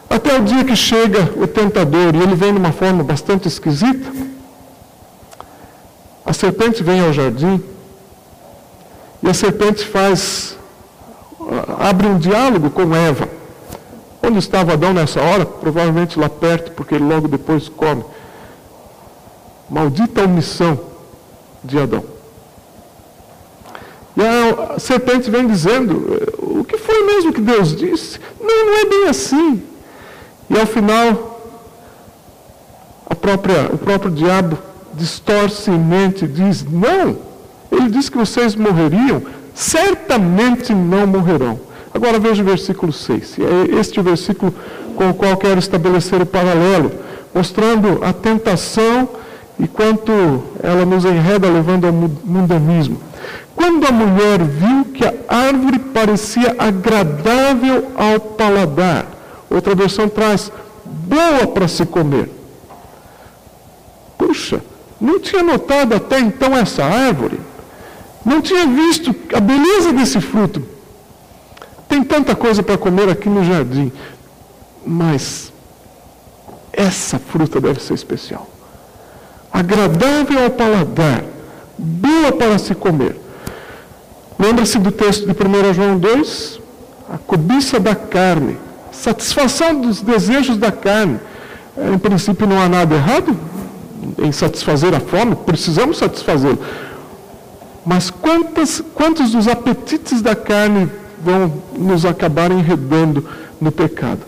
até 0.09 0.39
o 0.39 0.43
dia 0.43 0.65
que 0.65 0.77
chega 0.77 1.33
o 1.37 1.47
tentador 1.47 2.15
e 2.15 2.23
ele 2.23 2.35
vem 2.35 2.53
de 2.53 2.59
uma 2.59 2.73
forma 2.73 3.03
bastante 3.03 3.49
esquisita. 3.49 4.13
A 6.25 6.33
serpente 6.33 6.83
vem 6.83 7.01
ao 7.01 7.13
jardim 7.13 7.63
e 9.23 9.29
a 9.29 9.35
serpente 9.35 9.87
faz, 9.87 10.57
abre 11.79 12.07
um 12.07 12.19
diálogo 12.19 12.71
com 12.71 12.95
Eva. 12.95 13.29
Onde 14.23 14.39
estava 14.39 14.73
Adão 14.73 14.93
nessa 14.93 15.21
hora? 15.21 15.47
Provavelmente 15.47 16.19
lá 16.19 16.29
perto, 16.29 16.73
porque 16.73 16.97
ele 16.97 17.05
logo 17.05 17.29
depois 17.29 17.69
come. 17.69 18.05
Maldita 19.71 20.25
omissão 20.25 20.79
de 21.63 21.79
Adão. 21.79 22.05
E 24.17 24.23
a 24.23 24.79
serpente 24.81 25.31
vem 25.31 25.47
dizendo: 25.47 26.07
o 26.61 26.65
que 26.65 26.79
foi 26.79 27.03
mesmo 27.05 27.33
que 27.33 27.41
Deus 27.41 27.75
disse? 27.75 28.19
Não, 28.41 28.67
não 28.67 28.75
é 28.79 28.85
bem 28.85 29.09
assim. 29.09 29.63
E 30.49 30.59
ao 30.59 30.67
final, 30.67 31.37
própria, 33.27 33.69
o 33.73 33.79
próprio 33.79 34.13
diabo 34.13 34.57
distorce 34.95 35.69
em 35.69 35.79
mente 35.79 36.25
e 36.25 36.29
diz: 36.29 36.65
Não, 36.65 37.19
ele 37.73 37.91
disse 37.91 38.09
que 38.09 38.17
vocês 38.17 38.55
morreriam, 38.55 39.21
certamente 39.53 40.73
não 40.73 41.07
morrerão. 41.09 41.59
Agora 41.93 42.21
veja 42.21 42.43
o 42.43 42.47
versículo 42.47 42.93
6. 42.93 43.39
É 43.41 43.81
este 43.81 43.99
o 43.99 44.03
versículo 44.03 44.55
com 44.95 45.11
o 45.11 45.15
qual 45.15 45.37
quero 45.37 45.59
estabelecer 45.59 46.23
o 46.23 46.27
paralelo, 46.27 46.93
mostrando 47.35 48.05
a 48.05 48.13
tentação 48.13 49.09
e 49.59 49.67
quanto 49.67 50.13
ela 50.63 50.85
nos 50.85 51.05
enreda 51.05 51.49
levando 51.49 51.87
ao 51.87 51.93
mundanismo. 51.93 53.01
Quando 53.67 53.85
a 53.85 53.91
mulher 53.91 54.45
viu 54.45 54.85
que 54.95 55.05
a 55.05 55.13
árvore 55.29 55.81
parecia 55.81 56.55
agradável 56.57 57.91
ao 57.97 58.21
paladar, 58.21 59.07
outra 59.51 59.75
versão 59.75 60.09
traz 60.09 60.53
boa 60.85 61.49
para 61.49 61.67
se 61.67 61.85
comer. 61.85 62.31
Puxa, 64.17 64.63
não 65.01 65.19
tinha 65.19 65.43
notado 65.43 65.97
até 65.97 66.21
então 66.21 66.57
essa 66.57 66.85
árvore, 66.85 67.41
não 68.25 68.41
tinha 68.41 68.69
visto 68.69 69.13
a 69.35 69.41
beleza 69.41 69.93
desse 69.93 70.21
fruto. 70.21 70.63
Tem 71.89 72.05
tanta 72.05 72.37
coisa 72.37 72.63
para 72.63 72.79
comer 72.79 73.09
aqui 73.09 73.29
no 73.29 73.45
jardim, 73.45 73.91
mas 74.87 75.53
essa 76.73 77.19
fruta 77.19 77.61
deve 77.61 77.83
ser 77.83 77.95
especial. 77.95 78.49
Agradável 79.53 80.45
ao 80.45 80.51
paladar, 80.51 81.25
boa 81.77 82.31
para 82.31 82.59
se 82.59 82.73
comer. 82.73 83.26
Lembra-se 84.39 84.79
do 84.79 84.91
texto 84.91 85.27
de 85.27 85.33
1 85.33 85.75
João 85.75 85.99
2? 85.99 86.61
A 87.13 87.19
cobiça 87.19 87.79
da 87.79 87.95
carne, 87.95 88.59
satisfação 88.93 89.81
dos 89.81 90.03
desejos 90.03 90.57
da 90.57 90.73
carne. 90.73 91.19
É, 91.77 91.95
em 91.95 91.99
princípio, 91.99 92.47
não 92.47 92.61
há 92.61 92.69
nada 92.69 92.95
errado 92.95 93.37
em 94.19 94.33
satisfazer 94.33 94.95
a 94.95 95.01
fome, 95.01 95.35
precisamos 95.35 95.99
satisfazê-lo. 95.99 96.59
Mas 97.85 98.11
quantas, 98.11 98.83
quantos 98.95 99.31
dos 99.31 99.47
apetites 99.47 100.21
da 100.21 100.35
carne 100.35 100.91
vão 101.23 101.63
nos 101.79 102.05
acabar 102.05 102.51
enredando 102.51 103.27
no 103.61 103.71
pecado? 103.71 104.21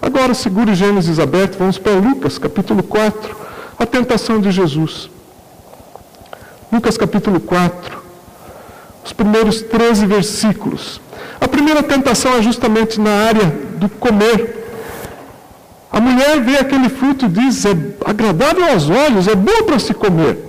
Agora, 0.00 0.32
segure 0.32 0.74
Gênesis 0.74 1.18
aberto, 1.18 1.58
vamos 1.58 1.76
para 1.76 1.92
Lucas, 1.92 2.38
capítulo 2.38 2.82
4, 2.82 3.36
a 3.78 3.84
tentação 3.84 4.40
de 4.40 4.50
Jesus. 4.50 5.10
Lucas, 6.72 6.96
capítulo 6.96 7.40
4, 7.40 8.00
os 9.10 9.12
primeiros 9.12 9.60
13 9.62 10.06
versículos. 10.06 11.00
A 11.40 11.48
primeira 11.48 11.82
tentação 11.82 12.34
é 12.34 12.42
justamente 12.42 13.00
na 13.00 13.10
área 13.10 13.52
do 13.76 13.88
comer. 13.88 14.56
A 15.90 16.00
mulher 16.00 16.40
vê 16.40 16.58
aquele 16.58 16.88
fruto 16.88 17.26
e 17.26 17.28
diz: 17.28 17.64
é 17.64 17.70
agradável 18.04 18.64
aos 18.70 18.88
olhos, 18.88 19.26
é 19.26 19.34
bom 19.34 19.64
para 19.66 19.78
se 19.78 19.92
comer. 19.92 20.46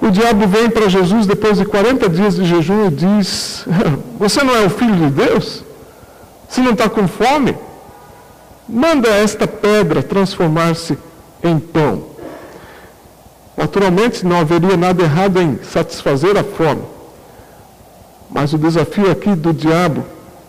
O 0.00 0.10
diabo 0.10 0.46
vem 0.46 0.70
para 0.70 0.88
Jesus 0.88 1.26
depois 1.26 1.58
de 1.58 1.64
40 1.64 2.08
dias 2.08 2.34
de 2.36 2.44
jejum 2.46 2.86
e 2.86 2.90
diz: 2.90 3.66
Você 4.18 4.42
não 4.42 4.56
é 4.56 4.64
o 4.64 4.70
filho 4.70 4.96
de 4.96 5.10
Deus? 5.10 5.62
Se 6.48 6.60
não 6.60 6.72
está 6.72 6.88
com 6.88 7.06
fome? 7.06 7.54
Manda 8.66 9.08
esta 9.08 9.46
pedra 9.46 10.02
transformar-se 10.02 10.96
em 11.42 11.58
pão. 11.58 12.04
Naturalmente, 13.56 14.24
não 14.24 14.40
haveria 14.40 14.76
nada 14.76 15.02
errado 15.02 15.40
em 15.40 15.58
satisfazer 15.62 16.36
a 16.38 16.42
fome. 16.42 16.94
Mas 18.34 18.52
o 18.52 18.58
desafio 18.58 19.08
aqui 19.12 19.32
do 19.36 19.52
diabo 19.52 20.04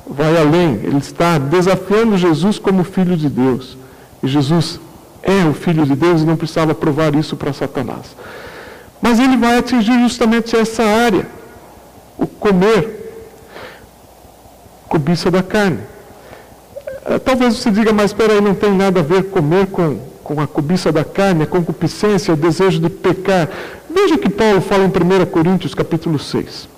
vai 0.10 0.36
além. 0.36 0.80
Ele 0.84 0.98
está 0.98 1.38
desafiando 1.38 2.18
Jesus 2.18 2.58
como 2.58 2.84
filho 2.84 3.16
de 3.16 3.30
Deus. 3.30 3.78
E 4.24 4.28
Jesus 4.28 4.80
é 5.22 5.46
o 5.46 5.54
filho 5.54 5.86
de 5.86 5.96
Deus 5.96 6.24
e 6.24 6.26
não 6.26 6.36
precisava 6.36 6.74
provar 6.74 7.14
isso 7.14 7.38
para 7.38 7.54
Satanás. 7.54 8.16
Mas 9.00 9.20
ele 9.20 9.38
vai 9.38 9.60
atingir 9.60 10.00
justamente 10.00 10.56
essa 10.56 10.84
área, 10.84 11.28
o 12.18 12.26
comer, 12.26 13.22
cobiça 14.90 15.30
da 15.30 15.44
carne. 15.44 15.82
Eh, 17.06 17.20
talvez 17.20 17.56
você 17.56 17.70
diga, 17.70 17.94
mas 17.94 18.06
espera 18.06 18.34
aí, 18.34 18.42
não 18.42 18.56
tem 18.56 18.74
nada 18.74 19.02
a 19.02 19.04
ver 19.04 19.26
comer 19.26 19.68
com, 19.68 20.00
com 20.24 20.42
a 20.42 20.48
cobiça 20.48 20.92
da 20.92 21.04
carne, 21.04 21.44
a 21.44 21.48
concupiscência, 21.48 22.34
o 22.34 22.38
desejo 22.38 22.80
de 22.80 22.90
pecar. 22.90 23.48
Veja 23.94 24.18
que 24.18 24.30
Paulo 24.30 24.60
fala 24.60 24.86
em 24.86 24.88
1 24.88 25.26
Coríntios 25.28 25.76
capítulo 25.76 26.18
6. 26.18 26.75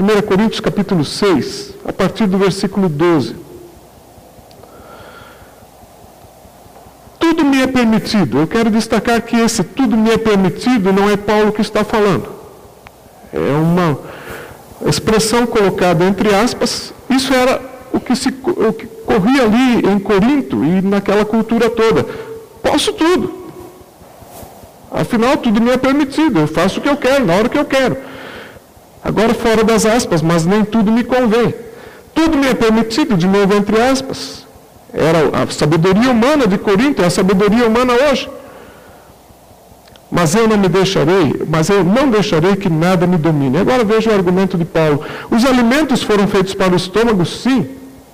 1 0.00 0.22
Coríntios 0.22 0.60
capítulo 0.60 1.04
6, 1.04 1.74
a 1.86 1.92
partir 1.92 2.26
do 2.26 2.38
versículo 2.38 2.88
12. 2.88 3.36
Tudo 7.18 7.44
me 7.44 7.60
é 7.60 7.66
permitido. 7.66 8.38
Eu 8.38 8.46
quero 8.46 8.70
destacar 8.70 9.20
que 9.20 9.36
esse 9.36 9.62
tudo 9.62 9.98
me 9.98 10.10
é 10.10 10.16
permitido 10.16 10.90
não 10.90 11.10
é 11.10 11.18
Paulo 11.18 11.52
que 11.52 11.60
está 11.60 11.84
falando. 11.84 12.30
É 13.30 13.38
uma 13.38 13.98
expressão 14.86 15.46
colocada 15.46 16.02
entre 16.02 16.34
aspas. 16.34 16.94
Isso 17.10 17.34
era 17.34 17.60
o 17.92 18.00
que, 18.00 18.16
se, 18.16 18.28
o 18.30 18.72
que 18.72 18.86
corria 18.86 19.42
ali 19.42 19.86
em 19.86 19.98
Corinto 19.98 20.64
e 20.64 20.80
naquela 20.80 21.26
cultura 21.26 21.68
toda. 21.68 22.04
Posso 22.62 22.94
tudo. 22.94 23.38
Afinal, 24.90 25.36
tudo 25.36 25.60
me 25.60 25.70
é 25.70 25.76
permitido. 25.76 26.40
Eu 26.40 26.46
faço 26.46 26.80
o 26.80 26.82
que 26.82 26.88
eu 26.88 26.96
quero, 26.96 27.26
na 27.26 27.34
hora 27.34 27.48
que 27.50 27.58
eu 27.58 27.66
quero. 27.66 28.09
Agora 29.02 29.32
fora 29.34 29.64
das 29.64 29.86
aspas, 29.86 30.20
mas 30.22 30.44
nem 30.44 30.64
tudo 30.64 30.92
me 30.92 31.02
convém. 31.02 31.54
Tudo 32.14 32.36
me 32.36 32.48
é 32.48 32.54
permitido, 32.54 33.16
de 33.16 33.26
novo 33.26 33.54
entre 33.54 33.80
aspas. 33.80 34.46
Era 34.92 35.42
a 35.42 35.50
sabedoria 35.50 36.10
humana 36.10 36.46
de 36.46 36.58
Corinto, 36.58 37.02
é 37.02 37.06
a 37.06 37.10
sabedoria 37.10 37.66
humana 37.66 37.94
hoje. 37.94 38.28
Mas 40.10 40.34
eu 40.34 40.48
não 40.48 40.58
me 40.58 40.68
deixarei, 40.68 41.40
mas 41.48 41.70
eu 41.70 41.84
não 41.84 42.10
deixarei 42.10 42.56
que 42.56 42.68
nada 42.68 43.06
me 43.06 43.16
domine. 43.16 43.58
Agora 43.58 43.84
veja 43.84 44.10
o 44.10 44.14
argumento 44.14 44.58
de 44.58 44.64
Paulo. 44.64 45.02
Os 45.30 45.44
alimentos 45.44 46.02
foram 46.02 46.26
feitos 46.26 46.52
para 46.52 46.72
o 46.72 46.76
estômago, 46.76 47.24
sim, 47.24 47.68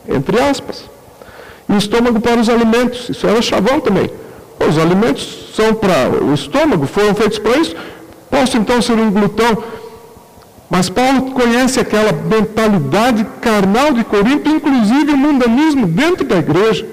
entre 0.07 0.39
aspas. 0.39 0.85
E 1.69 1.73
o 1.73 1.79
estômago 1.79 2.21
para 2.21 2.39
os 2.39 2.51
alimentos. 2.51 3.09
Isso 3.09 3.27
era 3.27 3.41
chavão 3.41 3.81
também. 3.81 4.11
Os 4.69 4.79
alimentos 4.79 5.53
são 5.55 5.75
para 5.75 6.11
o 6.23 6.35
estômago, 6.35 6.87
foram 6.87 7.15
feitos 7.15 7.39
para 7.39 7.57
isso. 7.57 7.75
Posso 8.31 8.59
então 8.59 8.83
ser 8.83 8.93
um 8.93 9.11
glutão 9.11 9.65
mas 10.69 10.89
Paulo 10.89 11.31
conhece 11.31 11.79
aquela 11.79 12.13
mentalidade 12.13 13.25
carnal 13.41 13.93
de 13.93 14.03
Corinto, 14.05 14.51
inclusive 14.51 15.13
o 15.13 15.17
mundanismo 15.17 15.87
dentro 15.87 16.25
da 16.25 16.37
igreja. 16.37 16.87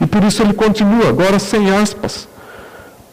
E 0.00 0.06
por 0.06 0.22
isso 0.22 0.42
ele 0.42 0.52
continua, 0.52 1.08
agora 1.08 1.38
sem 1.38 1.70
aspas. 1.74 2.28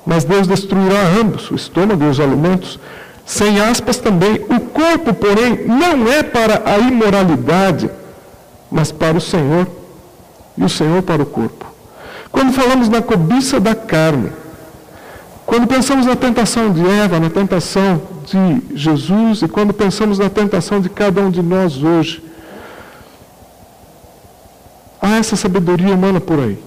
Mas 0.06 0.24
Deus 0.24 0.48
destruirá 0.48 1.02
ambos, 1.20 1.50
o 1.50 1.56
estômago 1.56 2.04
e 2.04 2.08
os 2.08 2.20
alimentos. 2.20 2.80
Sem 3.26 3.60
aspas 3.62 3.98
também. 3.98 4.36
O 4.50 4.60
corpo, 4.60 5.14
porém, 5.14 5.66
não 5.66 6.12
é 6.12 6.24
para 6.24 6.62
a 6.66 6.78
imoralidade, 6.78 7.90
mas 8.70 8.92
para 8.92 9.18
o 9.18 9.22
Senhor. 9.22 9.68
E 10.58 10.64
o 10.64 10.70
Senhor 10.70 11.02
para 11.02 11.22
o 11.22 11.26
corpo. 11.26 11.66
Quando 12.32 12.54
falamos 12.54 12.90
na 12.90 13.02
cobiça 13.02 13.60
da 13.60 13.74
carne, 13.74 14.32
quando 15.52 15.68
pensamos 15.68 16.06
na 16.06 16.16
tentação 16.16 16.72
de 16.72 16.80
Eva, 16.88 17.20
na 17.20 17.30
tentação 17.30 18.02
de 18.26 18.62
Jesus 18.74 19.42
e 19.42 19.50
quando 19.50 19.74
pensamos 19.74 20.18
na 20.18 20.30
tentação 20.30 20.80
de 20.80 20.88
cada 20.88 21.20
um 21.20 21.30
de 21.30 21.42
nós 21.42 21.84
hoje, 21.84 22.24
há 25.02 25.18
essa 25.18 25.36
sabedoria 25.36 25.94
humana 25.94 26.22
por 26.22 26.40
aí. 26.40 26.58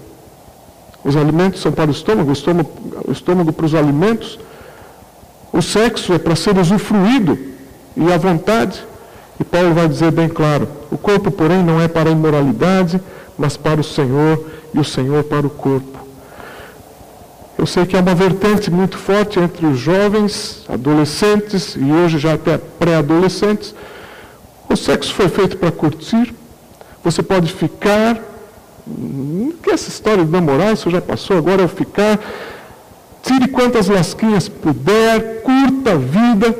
Os 1.03 1.17
alimentos 1.17 1.61
são 1.61 1.71
para 1.71 1.89
o 1.89 1.91
estômago, 1.91 2.29
o 2.29 2.33
estômago, 2.33 2.71
o 3.07 3.11
estômago 3.11 3.51
para 3.51 3.65
os 3.65 3.73
alimentos. 3.73 4.37
O 5.51 5.63
sexo 5.63 6.13
é 6.13 6.19
para 6.19 6.35
ser 6.35 6.55
usufruído 6.55 7.39
e 7.97 8.13
à 8.13 8.19
vontade. 8.19 8.85
E 9.39 9.43
Paulo 9.43 9.73
vai 9.73 9.87
dizer 9.87 10.11
bem 10.11 10.29
claro: 10.29 10.67
o 10.91 10.97
corpo, 10.97 11.31
porém, 11.31 11.63
não 11.63 11.81
é 11.81 11.87
para 11.87 12.09
a 12.09 12.13
imoralidade, 12.13 13.01
mas 13.35 13.57
para 13.57 13.81
o 13.81 13.83
Senhor, 13.83 14.45
e 14.75 14.79
o 14.79 14.83
Senhor 14.83 15.23
para 15.23 15.47
o 15.47 15.49
corpo. 15.49 16.04
Eu 17.57 17.65
sei 17.65 17.85
que 17.85 17.95
há 17.95 18.01
uma 18.01 18.13
vertente 18.13 18.69
muito 18.69 18.97
forte 18.97 19.39
entre 19.39 19.65
os 19.65 19.79
jovens, 19.79 20.65
adolescentes 20.67 21.75
e 21.75 21.91
hoje 21.91 22.19
já 22.19 22.33
até 22.33 22.57
pré-adolescentes. 22.57 23.73
O 24.69 24.75
sexo 24.75 25.13
foi 25.13 25.29
feito 25.29 25.57
para 25.57 25.71
curtir. 25.71 26.35
Você 27.03 27.23
pode 27.23 27.53
ficar. 27.53 28.19
Que 29.63 29.71
essa 29.71 29.89
história 29.89 30.23
de 30.23 30.29
namorar, 30.29 30.73
isso 30.73 30.89
já 30.89 31.01
passou, 31.01 31.37
agora 31.37 31.61
é 31.61 31.65
o 31.65 31.69
ficar. 31.69 32.19
Tire 33.23 33.47
quantas 33.47 33.87
lasquinhas 33.87 34.47
puder, 34.49 35.41
curta 35.41 35.93
a 35.93 35.95
vida. 35.95 36.55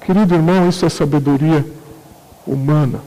Querido 0.00 0.34
irmão, 0.34 0.68
isso 0.68 0.86
é 0.86 0.88
sabedoria 0.88 1.66
humana, 2.46 3.00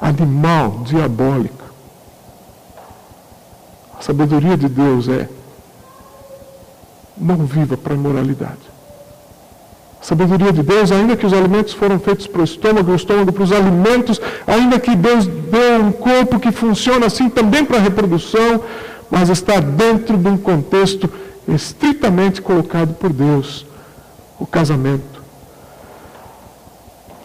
animal, 0.00 0.82
diabólica. 0.84 1.64
A 3.98 4.02
sabedoria 4.02 4.56
de 4.56 4.68
Deus 4.68 5.08
é 5.08 5.28
não 7.16 7.46
viva 7.46 7.76
para 7.76 7.94
a 7.94 7.96
imoralidade. 7.96 8.76
A 10.00 10.04
sabedoria 10.04 10.52
de 10.52 10.62
Deus, 10.62 10.92
ainda 10.92 11.16
que 11.16 11.26
os 11.26 11.32
alimentos 11.32 11.72
foram 11.72 11.98
feitos 11.98 12.26
para 12.26 12.42
o 12.42 12.44
estômago, 12.44 12.92
o 12.92 12.94
estômago 12.94 13.32
para 13.32 13.42
os 13.42 13.52
alimentos, 13.52 14.20
ainda 14.46 14.78
que 14.78 14.94
Deus 14.94 15.26
deu 15.26 15.82
um 15.82 15.92
corpo 15.92 16.38
que 16.38 16.52
funciona 16.52 17.06
assim 17.06 17.28
também 17.28 17.64
para 17.64 17.78
a 17.78 17.80
reprodução, 17.80 18.62
mas 19.10 19.28
está 19.30 19.58
dentro 19.58 20.16
de 20.16 20.28
um 20.28 20.36
contexto 20.36 21.10
estritamente 21.48 22.42
colocado 22.42 22.94
por 22.94 23.12
Deus, 23.12 23.66
o 24.38 24.46
casamento. 24.46 25.16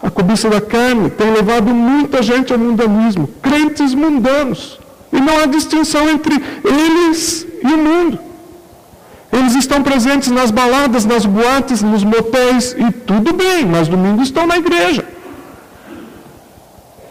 A 0.02 0.10
cobiça 0.10 0.50
da 0.50 0.60
carne 0.60 1.10
tem 1.10 1.30
levado 1.32 1.72
muita 1.72 2.22
gente 2.22 2.52
ao 2.52 2.58
mundanismo, 2.58 3.28
crentes 3.40 3.94
mundanos. 3.94 4.80
E 5.12 5.20
não 5.20 5.40
há 5.40 5.46
distinção 5.46 6.08
entre 6.08 6.34
eles 6.64 7.46
e 7.62 7.66
o 7.66 7.78
mundo. 7.78 8.31
Eles 9.32 9.54
estão 9.54 9.82
presentes 9.82 10.30
nas 10.30 10.50
baladas, 10.50 11.06
nas 11.06 11.24
boates, 11.24 11.82
nos 11.82 12.04
motéis, 12.04 12.76
e 12.78 12.92
tudo 12.92 13.32
bem, 13.32 13.64
mas 13.64 13.88
domingo 13.88 14.22
estão 14.22 14.46
na 14.46 14.58
igreja. 14.58 15.06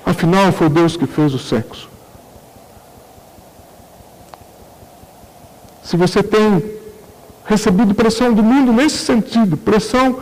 Afinal, 0.06 0.52
foi 0.52 0.70
Deus 0.70 0.96
que 0.96 1.08
fez 1.08 1.34
o 1.34 1.40
sexo. 1.40 1.90
Se 5.84 5.98
você 5.98 6.22
tem 6.22 6.64
recebido 7.44 7.96
pressão 7.96 8.32
do 8.32 8.44
mundo 8.44 8.72
nesse 8.72 9.00
sentido, 9.00 9.58
pressão 9.58 10.20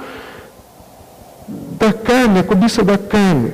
da 1.78 1.92
carne, 1.92 2.40
a 2.40 2.44
cobiça 2.44 2.82
da 2.82 2.98
carne, 2.98 3.54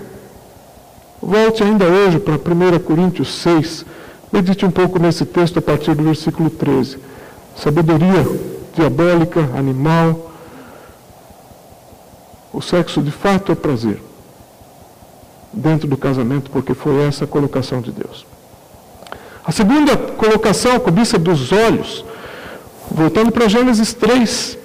volte 1.20 1.64
ainda 1.64 1.86
hoje 1.86 2.20
para 2.20 2.36
1 2.36 2.80
Coríntios 2.80 3.34
6, 3.42 3.86
medite 4.32 4.66
um 4.66 4.72
pouco 4.72 5.00
nesse 5.00 5.26
texto 5.26 5.58
a 5.58 5.62
partir 5.64 5.96
do 5.96 6.04
versículo 6.04 6.50
13. 6.50 7.15
Sabedoria 7.56 8.26
diabólica, 8.74 9.40
animal, 9.58 10.32
o 12.52 12.62
sexo 12.62 13.02
de 13.02 13.12
fato 13.12 13.52
é 13.52 13.56
prazer 13.56 14.02
dentro 15.52 15.88
do 15.88 15.98
casamento, 15.98 16.52
porque 16.52 16.74
foi 16.74 17.06
essa 17.06 17.24
a 17.24 17.28
colocação 17.28 17.82
de 17.82 17.92
Deus. 17.92 18.26
A 19.44 19.52
segunda 19.52 19.96
colocação, 19.96 20.76
a 20.76 20.80
cobiça 20.80 21.18
dos 21.18 21.52
olhos, 21.52 22.04
voltando 22.92 23.32
para 23.32 23.48
Gênesis 23.48 23.94
3, 23.94 24.58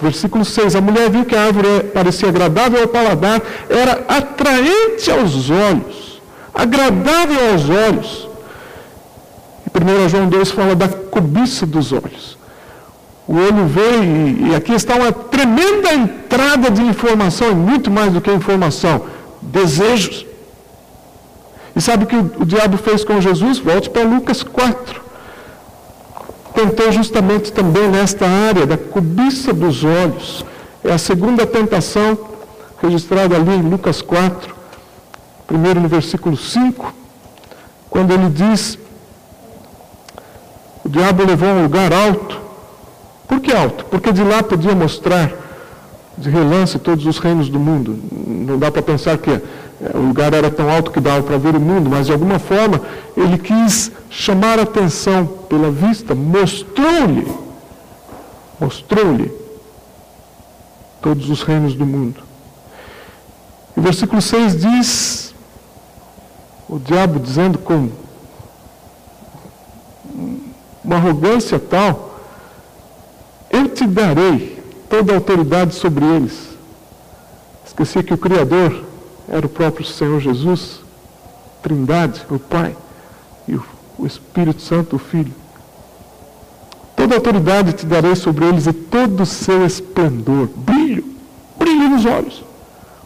versículo 0.00 0.44
6. 0.44 0.74
A 0.74 0.80
mulher 0.80 1.10
viu 1.10 1.24
que 1.24 1.34
a 1.34 1.46
árvore 1.46 1.84
parecia 1.94 2.28
agradável 2.28 2.82
ao 2.82 2.88
paladar, 2.88 3.40
era 3.68 4.04
atraente 4.08 5.10
aos 5.10 5.50
olhos, 5.50 6.20
agradável 6.54 7.52
aos 7.52 7.68
olhos. 7.68 8.27
E 9.78 10.04
1 10.04 10.08
João 10.08 10.28
2 10.28 10.50
fala 10.50 10.74
da 10.74 10.88
cobiça 10.88 11.64
dos 11.64 11.92
olhos. 11.92 12.36
O 13.28 13.34
olho 13.36 13.66
vê 13.66 14.00
e, 14.02 14.48
e 14.50 14.54
aqui 14.54 14.72
está 14.72 14.96
uma 14.96 15.12
tremenda 15.12 15.94
entrada 15.94 16.70
de 16.70 16.82
informação, 16.82 17.52
e 17.52 17.54
muito 17.54 17.90
mais 17.90 18.12
do 18.12 18.20
que 18.20 18.30
informação 18.30 19.02
desejos. 19.40 20.26
E 21.76 21.80
sabe 21.80 22.04
o 22.04 22.06
que 22.06 22.16
o, 22.16 22.32
o 22.40 22.46
diabo 22.46 22.76
fez 22.76 23.04
com 23.04 23.20
Jesus? 23.20 23.58
Volte 23.58 23.88
para 23.90 24.02
Lucas 24.02 24.42
4. 24.42 25.00
Tentou 26.54 26.90
justamente 26.90 27.52
também 27.52 27.88
nesta 27.88 28.26
área 28.26 28.66
da 28.66 28.76
cobiça 28.76 29.52
dos 29.52 29.84
olhos. 29.84 30.44
É 30.82 30.92
a 30.92 30.98
segunda 30.98 31.46
tentação 31.46 32.18
registrada 32.82 33.36
ali 33.36 33.54
em 33.54 33.62
Lucas 33.62 34.02
4, 34.02 34.54
primeiro 35.46 35.80
no 35.80 35.88
versículo 35.88 36.36
5, 36.36 36.94
quando 37.90 38.12
ele 38.12 38.28
diz: 38.30 38.78
O 40.88 40.90
diabo 40.90 41.22
levou 41.22 41.50
a 41.50 41.52
um 41.52 41.62
lugar 41.64 41.92
alto. 41.92 42.40
Por 43.28 43.40
que 43.40 43.52
alto? 43.52 43.84
Porque 43.84 44.10
de 44.10 44.24
lá 44.24 44.42
podia 44.42 44.74
mostrar 44.74 45.30
de 46.16 46.30
relance 46.30 46.78
todos 46.78 47.04
os 47.04 47.18
reinos 47.18 47.50
do 47.50 47.60
mundo. 47.60 47.98
Não 48.10 48.58
dá 48.58 48.70
para 48.70 48.80
pensar 48.80 49.18
que 49.18 49.30
é, 49.30 49.42
o 49.94 49.98
lugar 49.98 50.32
era 50.32 50.50
tão 50.50 50.70
alto 50.70 50.90
que 50.90 50.98
dava 50.98 51.22
para 51.22 51.36
ver 51.36 51.54
o 51.54 51.60
mundo, 51.60 51.90
mas 51.90 52.06
de 52.06 52.12
alguma 52.12 52.38
forma 52.38 52.80
ele 53.14 53.36
quis 53.36 53.92
chamar 54.08 54.58
a 54.58 54.62
atenção 54.62 55.26
pela 55.26 55.70
vista, 55.70 56.14
mostrou-lhe, 56.14 57.30
mostrou-lhe 58.58 59.30
todos 61.02 61.28
os 61.28 61.42
reinos 61.42 61.74
do 61.74 61.84
mundo. 61.84 62.22
O 63.76 63.82
versículo 63.82 64.22
6 64.22 64.56
diz, 64.56 65.34
o 66.66 66.78
diabo 66.78 67.20
dizendo 67.20 67.58
com 67.58 67.90
uma 70.84 70.96
arrogância 70.96 71.58
tal, 71.58 72.20
eu 73.50 73.68
te 73.68 73.86
darei 73.86 74.58
toda 74.88 75.12
a 75.12 75.16
autoridade 75.16 75.74
sobre 75.74 76.04
eles. 76.04 76.48
Esqueci 77.66 78.02
que 78.02 78.14
o 78.14 78.18
Criador 78.18 78.84
era 79.28 79.46
o 79.46 79.48
próprio 79.48 79.84
Senhor 79.84 80.20
Jesus, 80.20 80.80
Trindade, 81.62 82.22
o 82.30 82.38
Pai, 82.38 82.74
e 83.46 83.54
o, 83.54 84.06
Espírito 84.06 84.62
Santo, 84.62 84.96
o 84.96 84.98
Filho. 84.98 85.32
Toda 86.96 87.14
a 87.14 87.18
autoridade 87.18 87.72
te 87.72 87.86
darei 87.86 88.14
sobre 88.16 88.46
eles 88.46 88.66
e 88.66 88.72
todo 88.72 89.22
o 89.22 89.26
seu 89.26 89.64
esplendor, 89.64 90.48
brilho, 90.56 91.04
brilho 91.58 91.90
nos 91.90 92.04
olhos. 92.04 92.44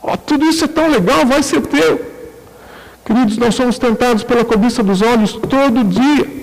Oh, 0.02 0.16
tudo 0.16 0.44
isso 0.44 0.64
é 0.64 0.68
tão 0.68 0.88
legal, 0.88 1.26
vai 1.26 1.42
ser 1.42 1.60
teu. 1.62 2.12
Queridos, 3.04 3.36
nós 3.36 3.54
somos 3.54 3.78
tentados 3.78 4.22
pela 4.22 4.44
cobiça 4.44 4.82
dos 4.82 5.02
olhos 5.02 5.32
todo 5.32 5.84
dia. 5.84 6.41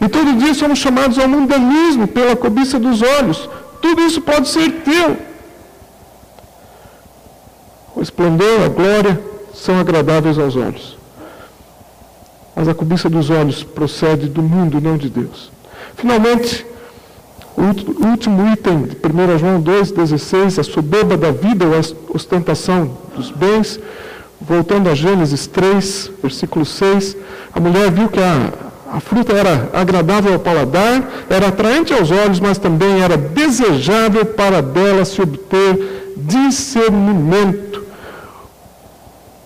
E 0.00 0.08
todo 0.08 0.38
dia 0.38 0.54
somos 0.54 0.78
chamados 0.78 1.18
ao 1.18 1.28
mundanismo 1.28 2.06
pela 2.06 2.36
cobiça 2.36 2.78
dos 2.78 3.02
olhos. 3.02 3.48
Tudo 3.80 4.02
isso 4.02 4.20
pode 4.20 4.48
ser 4.48 4.70
teu. 4.82 5.16
O 7.94 8.02
esplendor, 8.02 8.62
a 8.64 8.68
glória 8.68 9.20
são 9.54 9.78
agradáveis 9.78 10.38
aos 10.38 10.56
olhos. 10.56 10.98
Mas 12.56 12.68
a 12.68 12.74
cobiça 12.74 13.08
dos 13.08 13.30
olhos 13.30 13.62
procede 13.62 14.28
do 14.28 14.42
mundo, 14.42 14.80
não 14.80 14.96
de 14.96 15.08
Deus. 15.08 15.50
Finalmente, 15.96 16.66
o 17.56 18.06
último 18.06 18.52
item 18.52 18.82
de 18.82 18.96
1 18.96 19.38
João 19.38 19.62
2,16, 19.62 20.58
a 20.58 20.64
soberba 20.64 21.16
da 21.16 21.30
vida 21.30 21.64
ou 21.64 21.74
a 21.74 22.14
ostentação 22.14 22.96
dos 23.14 23.30
bens. 23.30 23.78
Voltando 24.40 24.90
a 24.90 24.94
Gênesis 24.94 25.46
3, 25.46 26.10
versículo 26.22 26.66
6, 26.66 27.16
a 27.52 27.60
mulher 27.60 27.90
viu 27.90 28.08
que 28.08 28.20
a, 28.20 28.52
a 28.94 29.00
fruta 29.00 29.32
era 29.32 29.70
agradável 29.72 30.34
ao 30.34 30.38
paladar, 30.38 31.02
era 31.28 31.48
atraente 31.48 31.92
aos 31.92 32.12
olhos, 32.12 32.38
mas 32.38 32.58
também 32.58 33.02
era 33.02 33.16
desejável 33.16 34.24
para 34.24 34.62
dela 34.62 35.04
se 35.04 35.20
obter 35.20 36.14
discernimento. 36.16 37.82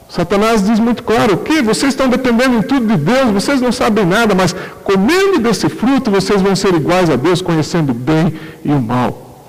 Satanás 0.06 0.66
diz 0.66 0.78
muito 0.78 1.02
claro: 1.02 1.32
o 1.32 1.38
que? 1.38 1.62
Vocês 1.62 1.94
estão 1.94 2.10
dependendo 2.10 2.56
em 2.56 2.62
tudo 2.62 2.88
de 2.88 2.98
Deus, 2.98 3.30
vocês 3.30 3.58
não 3.58 3.72
sabem 3.72 4.04
nada, 4.04 4.34
mas 4.34 4.54
comendo 4.84 5.38
desse 5.38 5.70
fruto 5.70 6.10
vocês 6.10 6.42
vão 6.42 6.54
ser 6.54 6.74
iguais 6.74 7.08
a 7.08 7.16
Deus, 7.16 7.40
conhecendo 7.40 7.92
o 7.92 7.94
bem 7.94 8.34
e 8.62 8.70
o 8.70 8.82
mal. 8.82 9.46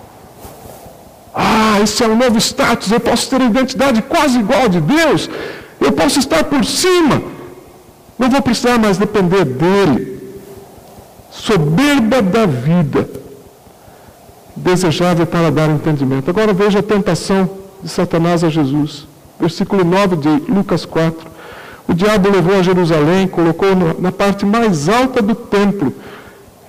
Ah, 1.35 1.81
esse 1.83 2.01
é 2.01 2.07
um 2.07 2.15
novo 2.15 2.37
status, 2.37 2.89
eu 2.89 3.01
posso 3.01 3.29
ter 3.29 3.41
identidade 3.41 4.01
quase 4.03 4.39
igual 4.39 4.63
a 4.63 4.67
de 4.67 4.79
Deus, 4.79 5.29
eu 5.81 5.91
posso 5.91 6.19
estar 6.19 6.45
por 6.45 6.63
cima. 6.63 7.38
Não 8.19 8.29
vou 8.29 8.41
precisar 8.41 8.77
mais 8.77 8.97
depender 8.97 9.45
dele. 9.45 10.19
Soberba 11.31 12.21
da 12.21 12.45
vida, 12.45 13.09
desejável 14.55 15.25
para 15.25 15.49
dar 15.49 15.69
entendimento. 15.69 16.29
Agora 16.29 16.51
veja 16.53 16.79
a 16.79 16.83
tentação 16.83 17.49
de 17.81 17.89
Satanás 17.89 18.43
a 18.43 18.49
Jesus. 18.49 19.07
Versículo 19.39 19.85
9 19.85 20.17
de 20.17 20.29
Lucas 20.51 20.83
4. 20.83 21.29
O 21.87 21.93
diabo 21.93 22.29
levou 22.29 22.59
a 22.59 22.61
Jerusalém, 22.61 23.27
colocou 23.27 23.69
na 23.99 24.11
parte 24.11 24.45
mais 24.45 24.89
alta 24.89 25.21
do 25.21 25.33
templo. 25.33 25.93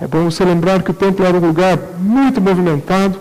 É 0.01 0.07
bom 0.07 0.31
você 0.31 0.45
lembrar 0.45 0.83
que 0.83 0.93
o 0.93 0.95
templo 0.95 1.27
era 1.27 1.37
um 1.37 1.47
lugar 1.47 1.79
muito 1.99 2.41
movimentado. 2.41 3.21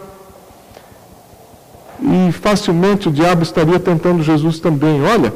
E 2.02 2.32
facilmente 2.32 3.10
o 3.10 3.12
diabo 3.12 3.44
estaria 3.44 3.80
tentando 3.80 4.24
Jesus 4.24 4.60
também. 4.60 5.04
Olha, 5.04 5.34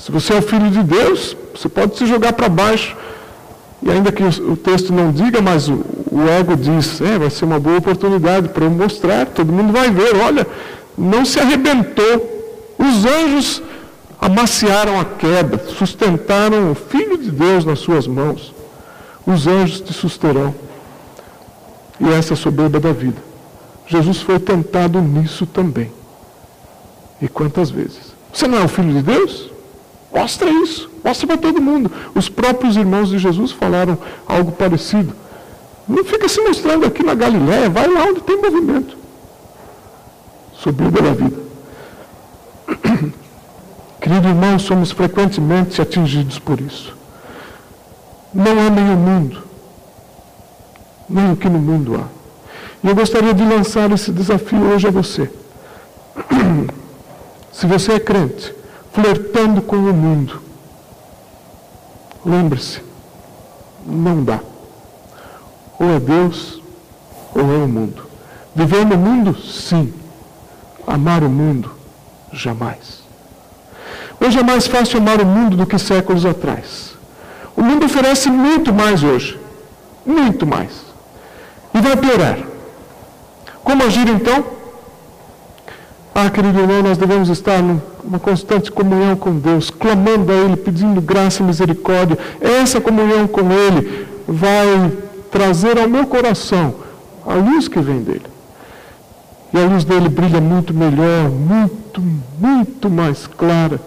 se 0.00 0.10
você 0.10 0.32
é 0.32 0.38
o 0.38 0.42
filho 0.42 0.70
de 0.70 0.82
Deus, 0.82 1.36
você 1.54 1.68
pode 1.68 1.98
se 1.98 2.06
jogar 2.06 2.32
para 2.32 2.48
baixo. 2.48 2.96
E 3.82 3.90
ainda 3.90 4.10
que 4.10 4.22
o, 4.22 4.56
texto 4.56 4.92
não 4.94 5.12
diga, 5.12 5.42
mas 5.42 5.68
o, 5.68 5.84
ego 6.38 6.56
diz, 6.56 7.00
é, 7.02 7.18
vai 7.18 7.28
ser 7.28 7.44
uma 7.44 7.60
boa 7.60 7.76
oportunidade 7.78 8.48
para 8.48 8.64
eu 8.64 8.70
mostrar, 8.70 9.26
todo 9.26 9.52
mundo 9.52 9.72
vai 9.72 9.90
ver, 9.90 10.16
olha, 10.16 10.46
não 10.96 11.24
se 11.24 11.38
arrebentou. 11.38 12.74
Os 12.78 13.04
anjos 13.04 13.62
amaciaram 14.18 14.98
a 14.98 15.04
queda, 15.04 15.62
sustentaram 15.78 16.72
o 16.72 16.74
Filho 16.74 17.18
de 17.18 17.30
Deus 17.30 17.66
nas 17.66 17.78
suas 17.78 18.06
mãos. 18.06 18.54
Os 19.26 19.46
anjos 19.46 19.82
te 19.82 19.92
susterão. 19.92 20.54
E 22.00 22.08
essa 22.08 22.32
é 22.32 22.34
a 22.34 22.38
soberba 22.38 22.80
da 22.80 22.92
vida. 22.92 23.22
Jesus 23.86 24.22
foi 24.22 24.38
tentado 24.38 25.00
nisso 25.02 25.44
também. 25.44 25.92
E 27.20 27.28
quantas 27.28 27.70
vezes? 27.70 28.14
Você 28.32 28.48
não 28.48 28.58
é 28.58 28.64
o 28.64 28.68
Filho 28.68 28.94
de 28.94 29.02
Deus? 29.02 29.50
Mostra 30.12 30.50
isso, 30.50 30.90
mostra 31.04 31.26
para 31.26 31.36
todo 31.38 31.62
mundo. 31.62 31.90
Os 32.14 32.28
próprios 32.28 32.76
irmãos 32.76 33.08
de 33.08 33.18
Jesus 33.18 33.52
falaram 33.52 33.96
algo 34.26 34.52
parecido. 34.52 35.14
Não 35.86 36.04
fica 36.04 36.28
se 36.28 36.40
mostrando 36.40 36.86
aqui 36.86 37.02
na 37.02 37.14
Galiléia, 37.14 37.70
vai 37.70 37.88
lá 37.88 38.04
onde 38.04 38.20
tem 38.20 38.36
movimento. 38.36 38.96
Subida 40.54 41.00
da 41.00 41.12
vida. 41.12 41.38
Querido 44.00 44.28
irmão, 44.28 44.58
somos 44.58 44.90
frequentemente 44.90 45.80
atingidos 45.80 46.38
por 46.38 46.60
isso. 46.60 46.96
Não 48.32 48.52
amem 48.66 48.84
o 48.84 48.96
mundo, 48.96 49.42
nem 51.08 51.32
o 51.32 51.36
que 51.36 51.48
no 51.48 51.58
mundo 51.58 51.96
há. 51.96 52.20
E 52.82 52.88
eu 52.88 52.94
gostaria 52.94 53.34
de 53.34 53.44
lançar 53.44 53.90
esse 53.92 54.10
desafio 54.10 54.62
hoje 54.72 54.88
a 54.88 54.90
você. 54.90 55.30
Se 57.52 57.66
você 57.66 57.92
é 57.92 58.00
crente, 58.00 58.54
flertando 58.92 59.62
com 59.62 59.76
o 59.76 59.92
mundo. 59.92 60.40
Lembre-se, 62.24 62.82
não 63.86 64.22
dá. 64.22 64.40
Ou 65.78 65.90
é 65.90 66.00
Deus, 66.00 66.60
ou 67.34 67.42
é 67.42 67.56
o 67.64 67.68
mundo? 67.68 68.04
Viver 68.54 68.84
no 68.84 68.96
mundo? 68.96 69.38
Sim. 69.40 69.92
Amar 70.86 71.22
o 71.22 71.30
mundo? 71.30 71.70
Jamais. 72.32 73.00
Hoje 74.20 74.38
é 74.38 74.42
mais 74.42 74.66
fácil 74.66 74.98
amar 74.98 75.20
o 75.20 75.26
mundo 75.26 75.56
do 75.56 75.66
que 75.66 75.78
séculos 75.78 76.26
atrás. 76.26 76.94
O 77.56 77.62
mundo 77.62 77.86
oferece 77.86 78.30
muito 78.30 78.72
mais 78.72 79.02
hoje. 79.02 79.38
Muito 80.04 80.46
mais. 80.46 80.72
E 81.72 81.80
vai 81.80 81.96
piorar. 81.96 82.38
Como 83.64 83.82
agir 83.84 84.08
então? 84.08 84.44
Ah, 86.14 86.28
querido 86.28 86.58
irmão, 86.58 86.82
nós 86.82 86.98
devemos 86.98 87.28
estar 87.28 87.62
numa 88.04 88.18
constante 88.18 88.70
comunhão 88.70 89.16
com 89.16 89.38
Deus, 89.38 89.70
clamando 89.70 90.30
a 90.32 90.34
Ele, 90.34 90.56
pedindo 90.56 91.00
graça 91.00 91.42
e 91.42 91.46
misericórdia. 91.46 92.18
Essa 92.40 92.80
comunhão 92.80 93.26
com 93.26 93.50
Ele 93.50 94.06
vai 94.26 94.92
trazer 95.30 95.78
ao 95.78 95.88
meu 95.88 96.06
coração 96.06 96.74
a 97.26 97.34
luz 97.34 97.68
que 97.68 97.80
vem 97.80 98.02
dele. 98.02 98.26
E 99.52 99.58
a 99.58 99.64
luz 99.64 99.84
dele 99.84 100.08
brilha 100.08 100.40
muito 100.40 100.72
melhor, 100.72 101.28
muito, 101.28 102.00
muito 102.38 102.88
mais 102.88 103.26
clara 103.26 103.80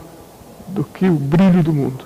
do 0.68 0.84
que 0.84 1.06
o 1.06 1.14
brilho 1.14 1.64
do 1.64 1.72
mundo. 1.72 2.06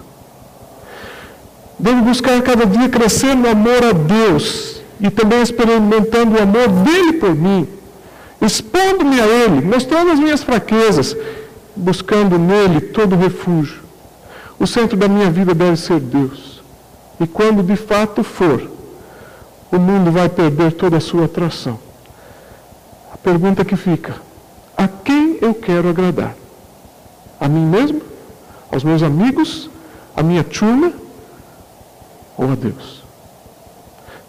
Devo 1.80 2.04
buscar 2.04 2.42
cada 2.42 2.66
dia 2.66 2.90
crescer 2.90 3.36
no 3.36 3.50
amor 3.50 3.84
a 3.84 3.92
Deus 3.92 4.82
e 5.00 5.10
também 5.10 5.42
experimentando 5.42 6.36
o 6.36 6.42
amor 6.42 6.68
dele 6.68 7.14
por 7.14 7.36
mim, 7.36 7.68
expondo-me 8.42 9.20
a 9.22 9.26
Ele, 9.26 9.62
mostrando 9.62 10.12
as 10.12 10.20
minhas 10.20 10.44
fraquezas, 10.44 11.16
buscando 11.78 12.38
nele 12.38 12.82
todo 12.82 13.16
refúgio. 13.16 13.82
O 14.60 14.66
centro 14.66 14.98
da 14.98 15.08
minha 15.08 15.30
vida 15.30 15.54
deve 15.54 15.78
ser 15.78 16.00
Deus. 16.00 16.62
E 17.20 17.28
quando 17.28 17.64
de 17.64 17.76
fato 17.76 18.24
for, 18.24 18.70
o 19.72 19.78
mundo 19.78 20.12
vai 20.12 20.30
perder 20.30 20.74
toda 20.74 20.98
a 20.98 21.02
sua 21.02 21.26
atração. 21.26 21.80
A 23.14 23.18
pergunta 23.18 23.64
que 23.64 23.76
fica: 23.76 24.16
a 24.76 24.88
quem 24.88 25.38
eu 25.42 25.54
quero 25.54 25.90
agradar? 25.90 26.36
A 27.40 27.48
mim 27.48 27.66
mesmo? 27.66 28.02
Aos 28.72 28.84
meus 28.84 29.04
amigos? 29.04 29.70
A 30.16 30.24
minha 30.24 30.44
turma? 30.44 30.92
Ou 32.38 32.52
a 32.52 32.56
Deus? 32.56 33.04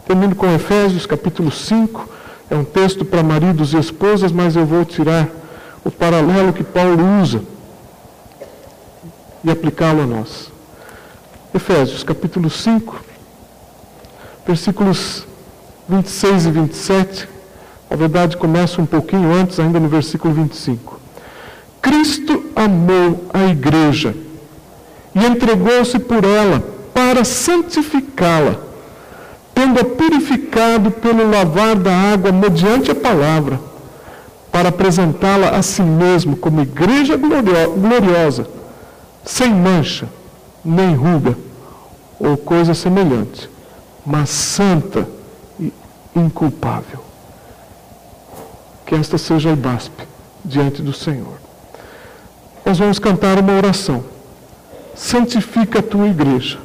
Termino 0.06 0.34
com 0.34 0.46
Efésios 0.54 1.06
capítulo 1.06 1.50
5. 1.50 2.08
É 2.50 2.54
um 2.54 2.64
texto 2.64 3.04
para 3.04 3.22
maridos 3.22 3.74
e 3.74 3.78
esposas, 3.78 4.32
mas 4.32 4.56
eu 4.56 4.64
vou 4.64 4.84
tirar 4.84 5.28
o 5.84 5.90
paralelo 5.90 6.52
que 6.52 6.64
Paulo 6.64 7.20
usa 7.22 7.42
e 9.42 9.50
aplicá-lo 9.50 10.02
a 10.02 10.06
nós. 10.06 10.50
Efésios 11.54 12.02
capítulo 12.02 12.50
5, 12.50 13.00
versículos 14.46 15.26
26 15.88 16.46
e 16.46 16.50
27. 16.50 17.28
Na 17.90 17.96
verdade, 17.96 18.36
começa 18.36 18.82
um 18.82 18.86
pouquinho 18.86 19.32
antes, 19.32 19.58
ainda 19.58 19.80
no 19.80 19.88
versículo 19.88 20.34
25. 20.34 21.00
Cristo 21.80 22.44
amou 22.54 23.24
a 23.32 23.44
igreja 23.46 24.14
e 25.14 25.24
entregou-se 25.24 25.98
por 25.98 26.24
ela 26.24 26.62
para 26.92 27.24
santificá-la, 27.24 28.56
tendo-a 29.54 29.84
purificado 29.84 30.90
pelo 30.90 31.30
lavar 31.30 31.76
da 31.76 31.92
água 31.92 32.30
mediante 32.30 32.90
a 32.90 32.94
palavra, 32.94 33.58
para 34.50 34.70
apresentá-la 34.70 35.50
a 35.50 35.62
si 35.62 35.82
mesmo 35.82 36.36
como 36.36 36.60
igreja 36.60 37.16
gloriosa, 37.16 38.46
sem 39.24 39.52
mancha, 39.52 40.08
nem 40.64 40.94
ruga 40.94 41.36
ou 42.18 42.36
coisa 42.36 42.74
semelhante, 42.74 43.48
mas 44.04 44.30
santa 44.30 45.08
e 45.60 45.72
inculpável. 46.14 47.00
Que 48.84 48.94
esta 48.94 49.18
seja 49.18 49.50
a 49.50 49.52
IBASP 49.52 49.92
diante 50.44 50.82
do 50.82 50.92
Senhor. 50.92 51.38
Nós 52.64 52.78
vamos 52.78 52.98
cantar 52.98 53.38
uma 53.38 53.52
oração. 53.52 54.04
Santifica 54.94 55.78
a 55.78 55.82
tua 55.82 56.08
igreja. 56.08 56.58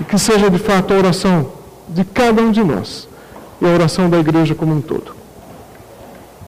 E 0.00 0.04
que 0.04 0.18
seja 0.18 0.48
de 0.48 0.58
fato 0.58 0.94
a 0.94 0.96
oração 0.96 1.52
de 1.88 2.04
cada 2.04 2.42
um 2.42 2.50
de 2.50 2.62
nós 2.62 3.08
e 3.60 3.66
a 3.66 3.68
oração 3.68 4.08
da 4.08 4.18
igreja 4.18 4.54
como 4.54 4.74
um 4.74 4.80
todo. 4.80 5.14